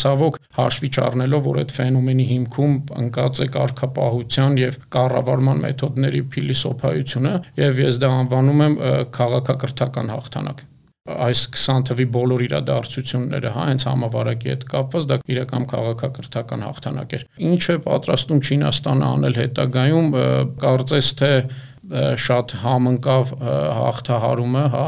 ցավոք 0.02 0.38
հաշվի 0.58 0.90
չառնելով 0.92 1.48
որ 1.48 1.60
այդ 1.62 1.74
ֆենոմենի 1.78 2.28
հիմքում 2.32 2.76
ընկած 3.06 3.42
է 3.46 3.48
կարգապահության 3.56 4.60
եւ 4.60 4.78
կառավարման 4.98 5.64
մեթոդների 5.64 6.22
փիլիսոփայությունը 6.36 7.34
եւ 7.64 7.84
ես 7.86 8.00
դա 8.04 8.14
անվանում 8.20 8.64
եմ 8.68 8.80
քաղաքակրթական 9.16 10.16
հաղթանակ 10.16 10.66
այս 11.06 11.42
20 11.54 11.86
թվի 11.90 12.06
բոլոր 12.16 12.42
իրադարձությունները, 12.46 13.52
հա, 13.54 13.64
հենց 13.70 13.86
համավարակի 13.90 14.52
հետ 14.52 14.66
կապված 14.72 15.06
դա 15.12 15.18
իրական 15.36 15.66
քաղաքակրթական 15.72 16.66
հաղթանակ 16.66 17.16
էր։ 17.16 17.24
Ինչ 17.46 17.62
է 17.66 17.78
պատրաստում 17.86 18.42
Չինաստանը 18.46 19.08
անել 19.16 19.40
հետագայում, 19.42 20.10
կարծես 20.66 21.10
թե 21.20 21.32
շատ 21.86 22.52
համընկավ 22.64 23.28
հաղթահարումը, 23.46 24.62
հա, 24.72 24.86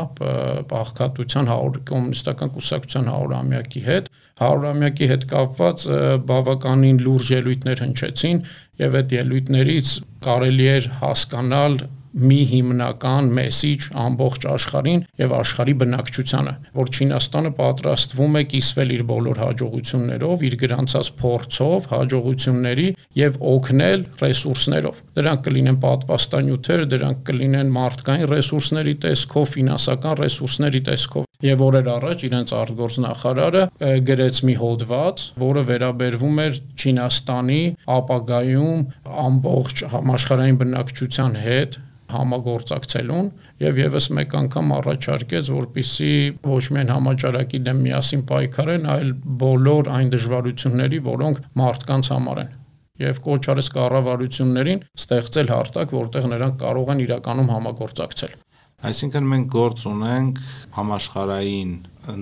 աղքատության 0.78 1.50
100 1.52 1.83
կոմունիստական 1.90 2.50
կուսակցության 2.57 3.11
100-ամյակի 3.12 3.83
հետ, 3.87 4.09
100-ամյակի 4.38 5.09
հետ 5.12 5.26
կապված 5.31 5.85
բավականին 6.31 6.98
լուրջ 7.07 7.31
ելույթներ 7.37 7.85
հնչեցին 7.85 8.42
եւ 8.83 8.98
այդ 8.98 9.14
ելույթներից 9.18 9.94
կարելի 10.26 10.68
էր 10.74 10.90
հասկանալ 11.02 11.78
մի 12.14 12.38
հիմնական 12.53 13.29
մեսիջ 13.38 13.88
ամբողջ 14.05 14.47
աշխարհին 14.53 15.03
եւ 15.21 15.35
աշխարհի 15.38 15.75
բնակչությանը, 15.83 16.55
որ 16.79 16.92
Չինաստանը 16.99 17.53
պատրաստվում 17.59 18.38
է 18.38 18.42
կիսվել 18.55 18.94
իր 18.97 19.05
բոլոր 19.12 19.40
հաջողություններով, 19.44 20.44
իր 20.49 20.57
գրանցած 20.62 21.11
փորձով, 21.23 21.88
հաջողությունների 21.92 22.88
եւ 23.18 23.38
օգնել 23.53 24.05
ռեսուրսներով։ 24.23 25.03
Դրանք 25.18 25.47
կլինեն 25.49 25.81
պատվաստանյութեր, 25.85 26.85
դրանք 26.94 27.25
կլինեն 27.29 27.73
մարդկային 27.79 28.31
ռեսուրսների 28.33 28.94
տեսքով, 29.05 29.49
ֆինանսական 29.59 30.18
ռեսուրսների 30.23 30.83
տեսքով։ 30.88 31.27
Եվ 31.38 31.61
օրեր 31.62 31.88
առաջ 31.92 32.23
իրենց 32.27 32.53
արտգործ 32.59 32.94
նախարարը 33.05 33.61
գրեց 34.09 34.38
մի 34.49 34.55
հոդված, 34.59 35.21
որը 35.38 35.62
վերաբերվում 35.68 36.40
էր 36.44 36.57
Չինաստանի 36.83 37.61
ապագայում 37.94 38.81
ամբողջ 39.29 39.85
համաշխարհային 39.92 40.59
բնակչության 40.64 41.38
հետ 41.44 41.79
համագործակցելուն 42.12 43.29
եւ 43.62 43.81
եւս 43.83 44.07
մեկ 44.18 44.37
անգամ 44.38 44.73
առաջարկեց, 44.79 45.51
որpիսի 45.55 46.12
ոչ 46.49 46.62
միայն 46.77 46.92
համաճարակի 46.94 47.61
դեմ 47.68 47.83
միասին 47.88 48.25
պայքարեն, 48.33 48.88
այլ 48.94 49.12
բոլոր 49.44 49.92
այն 49.99 50.12
դժվարությունների, 50.14 51.03
որոնք 51.09 51.42
մարդկանց 51.62 52.12
համար 52.14 52.42
են 52.44 52.57
եւ 52.99 53.21
կոչ 53.23 53.42
արես 53.53 53.68
կառավարություններին 53.77 54.81
ստեղծել 54.99 55.53
հարթակ, 55.55 55.92
որտեղ 55.94 56.25
նրանք 56.35 56.57
կարող 56.64 56.88
են 56.94 57.03
իրականում 57.05 57.53
համագործակցել։ 57.55 58.33
Այսինքն 58.78 59.24
մենք 59.26 59.46
գործ 59.50 59.80
ունենք 59.90 60.36
համաշխարային 60.76 61.70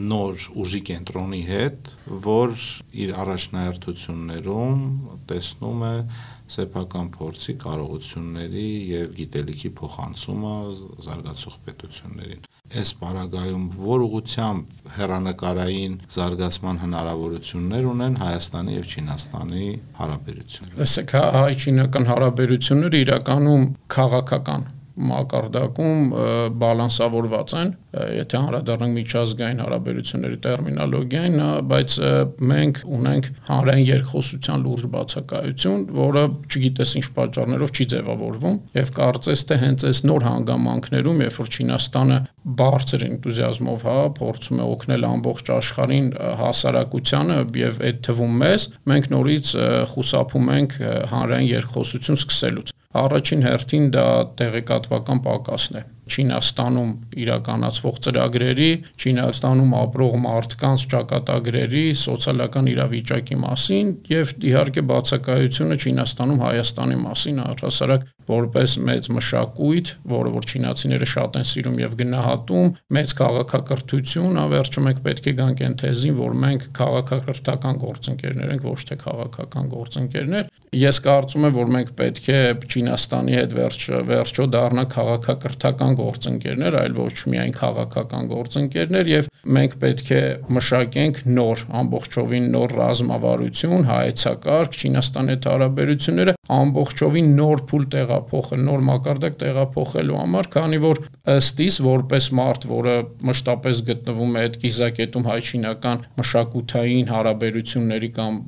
նոր 0.09 0.45
ուժի 0.63 0.79
կենտրոնի 0.89 1.41
հետ, 1.47 1.89
որ 2.25 2.55
իր 3.05 3.11
առաջնահերթություններում 3.23 4.87
տեսնում 5.29 5.83
է 5.85 5.91
սեփական 6.57 7.11
փորձի, 7.13 7.55
կարողությունների 7.61 8.65
եւ 8.89 9.13
գիտելիքի 9.19 9.71
փոխանցումը 9.81 10.55
զարգացող 11.07 11.59
պետություններին։ 11.67 12.49
Այս 12.67 12.93
պարագայում 13.03 13.67
որ 13.77 14.07
ուղությամբ 14.07 14.89
հերանեկարային 14.97 15.99
զարգացման 16.17 16.81
հնարավորություններ 16.87 17.91
ունեն 17.93 18.17
Հայաստանի 18.23 18.79
եւ 18.81 18.89
Չինաստանի 18.97 19.69
հարաբերությունները։ 20.01 20.81
Լսեք, 20.81 21.15
հայ-չինական 21.37 22.11
հարաբերությունները 22.11 23.05
իրականում 23.07 23.69
քաղաքական 23.97 24.67
մակարդակում 24.97 26.13
բալանսավորված 26.61 27.53
են, 27.61 27.73
եթե 28.17 28.39
անդրադառնանք 28.41 28.95
միջազգային 28.97 29.61
հարաբերությունների 29.63 30.39
տերմինոլոգիային, 30.47 31.37
բայց 31.73 31.97
մենք 32.53 32.81
ունենք 32.97 33.29
հանրային 33.51 33.87
երկխոսության 33.91 34.65
լուրջ 34.67 34.87
բացակայություն, 34.97 35.85
որը 35.97 36.25
չգիտես 36.47 36.95
ինչ 37.01 37.07
պատճառներով 37.17 37.75
չի 37.77 37.87
ձևավորվում, 37.93 38.57
եւ 38.77 38.93
կարծես 38.97 39.45
թե 39.47 39.59
հենց 39.67 39.87
այս 39.91 40.03
նոր 40.07 40.27
հանգամանքներում, 40.27 41.23
երբ 41.27 41.41
որ 41.41 41.53
Չինաստանը 41.57 42.19
բարձր 42.57 43.07
энտուզիազմով 43.07 43.87
հա 43.87 43.99
փորձում 44.17 44.61
է 44.61 44.67
օգնել 44.77 45.07
ամբողջ 45.11 45.53
աշխարհին 45.57 46.09
հասարակությանը 46.41 47.39
եւ 47.67 47.83
այդ 47.91 48.01
թվում 48.07 48.39
մեզ, 48.47 48.69
մենք 48.93 49.11
նորից 49.17 49.53
խուսափում 49.97 50.55
ենք 50.57 50.79
հանրային 51.13 51.53
երկխոսություն 51.57 52.21
սկսելուց 52.23 52.77
Առաջին 52.97 53.45
հերթին 53.47 53.87
դա 53.95 54.07
տեղեկատվական 54.41 55.21
պակասն 55.27 55.79
է։ 55.81 55.83
Չինաստանում 56.07 56.91
իրականացվող 57.23 57.97
ծրագրերի, 58.07 58.69
Չինաստանում 59.03 59.73
ապրող 59.81 60.13
մարդկանց 60.27 60.85
ճակատագրերի, 60.93 61.85
սոցիալական 62.03 62.71
իրավիճակի 62.73 63.39
մասին 63.43 63.91
եւ 64.13 64.35
իհարկե 64.51 64.85
բացակայությունը 64.93 65.79
Չինաստանում 65.83 66.45
Հայաստանի 66.47 67.01
մասին 67.07 67.43
առհասարակ 67.47 68.07
որպես 68.31 68.77
մեծ 68.87 69.09
մշակույթ, 69.17 69.93
որը 70.11 70.33
որ 70.37 70.49
չինացիները 70.51 71.09
շատ 71.13 71.39
են 71.41 71.47
սիրում 71.51 71.79
եւ 71.83 71.97
գնահատում, 72.01 72.71
մեծ 72.97 73.15
քաղաքակրթություն, 73.21 74.41
ավերջը 74.43 74.85
մենք 74.87 75.01
պետք 75.07 75.27
է 75.27 75.35
գանք 75.41 75.63
այն 75.67 75.77
թեզին, 75.83 76.17
որ 76.21 76.37
մենք 76.47 76.67
քաղաքակրթական 76.77 77.81
գործընկերներ 77.87 78.55
ենք, 78.57 78.67
ոչ 78.67 78.81
թե 78.91 78.99
քաղաքական 79.07 79.71
գործընկերներ։ 79.77 80.51
Ես 80.77 80.99
կարծում 81.07 81.47
եմ, 81.47 81.55
որ 81.57 81.71
մենք 81.77 81.91
պետք 81.97 82.27
է 82.37 82.41
Չինաստանի 82.67 83.37
հետ 83.37 83.53
վերջ 83.57 83.85
վերջո 84.11 84.47
դառնանք 84.57 84.91
քաղաքակրթական 84.97 85.95
գործընկերներ, 86.01 86.77
այլ 86.83 86.97
ոչ 86.97 87.15
միայն 87.33 87.55
քաղաքական 87.57 88.29
գործընկերներ 88.33 89.11
եւ 89.13 89.31
մենք 89.57 89.77
պետք 89.83 90.11
է 90.17 90.23
մշակենք 90.57 91.21
նոր 91.37 91.65
ամբողջովին 91.81 92.49
նոր 92.57 92.75
ռազմավարություն, 92.81 93.87
հայեցակարգ 93.91 94.79
Չինաստանի 94.83 95.35
հետ 95.37 95.49
հարաբերությունները 95.53 96.37
ամբողջովին 96.57 97.31
նոր 97.41 97.63
փուլ 97.71 97.87
տեղափոխել, 98.17 98.63
նոր 98.67 98.83
մակարդակ 98.87 99.37
տեղափոխելու 99.41 100.17
համար, 100.21 100.49
քանի 100.55 100.79
որ 100.83 101.01
ըստ 101.37 101.63
իս 101.67 101.77
որպես 101.87 102.29
մարդ, 102.39 102.67
որը 102.71 102.95
մշտապես 103.29 103.83
գտնվում 103.91 104.37
է 104.37 104.45
այդ 104.47 104.59
կիզակետում 104.65 105.29
հայ-չինական 105.31 106.03
մշակութային 106.21 107.11
հարաբերությունների 107.13 108.11
կամ 108.17 108.41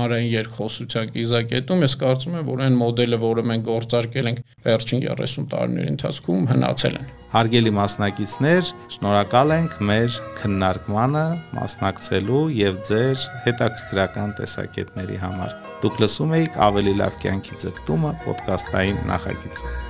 հանրային 0.00 0.30
երկխոսության 0.34 1.14
կիզակետում, 1.16 1.86
ես 1.86 1.96
կարծում 2.00 2.36
եմ, 2.40 2.50
որ 2.50 2.64
այն 2.66 2.78
մոդելը, 2.80 3.20
որը 3.24 3.46
մենք 3.50 3.66
գործարկել 3.70 4.30
ենք 4.30 4.44
վերջին 4.66 5.06
30 5.10 5.48
տարիների 5.54 5.90
ընթացքում, 5.94 6.46
հնացել 6.54 7.00
են։ 7.00 7.10
Հարգելի 7.30 7.70
մասնակիցներ, 7.76 8.72
շնորհակալ 8.96 9.54
ենք 9.54 9.76
մեր 9.86 10.16
քննարկմանը 10.40 11.24
մասնակցելու 11.60 12.42
եւ 12.58 12.82
ձեր 12.90 13.26
հետաքրքրական 13.46 14.38
տեսակետների 14.42 15.24
համար։ 15.28 15.59
Դուք 15.80 16.02
լսում 16.04 16.34
եք 16.40 16.58
ավելի 16.66 16.92
լավ 17.00 17.14
կյանքի 17.22 17.62
ձգտումը 17.64 18.10
ոդկասթային 18.26 19.00
նախագիծը։ 19.12 19.89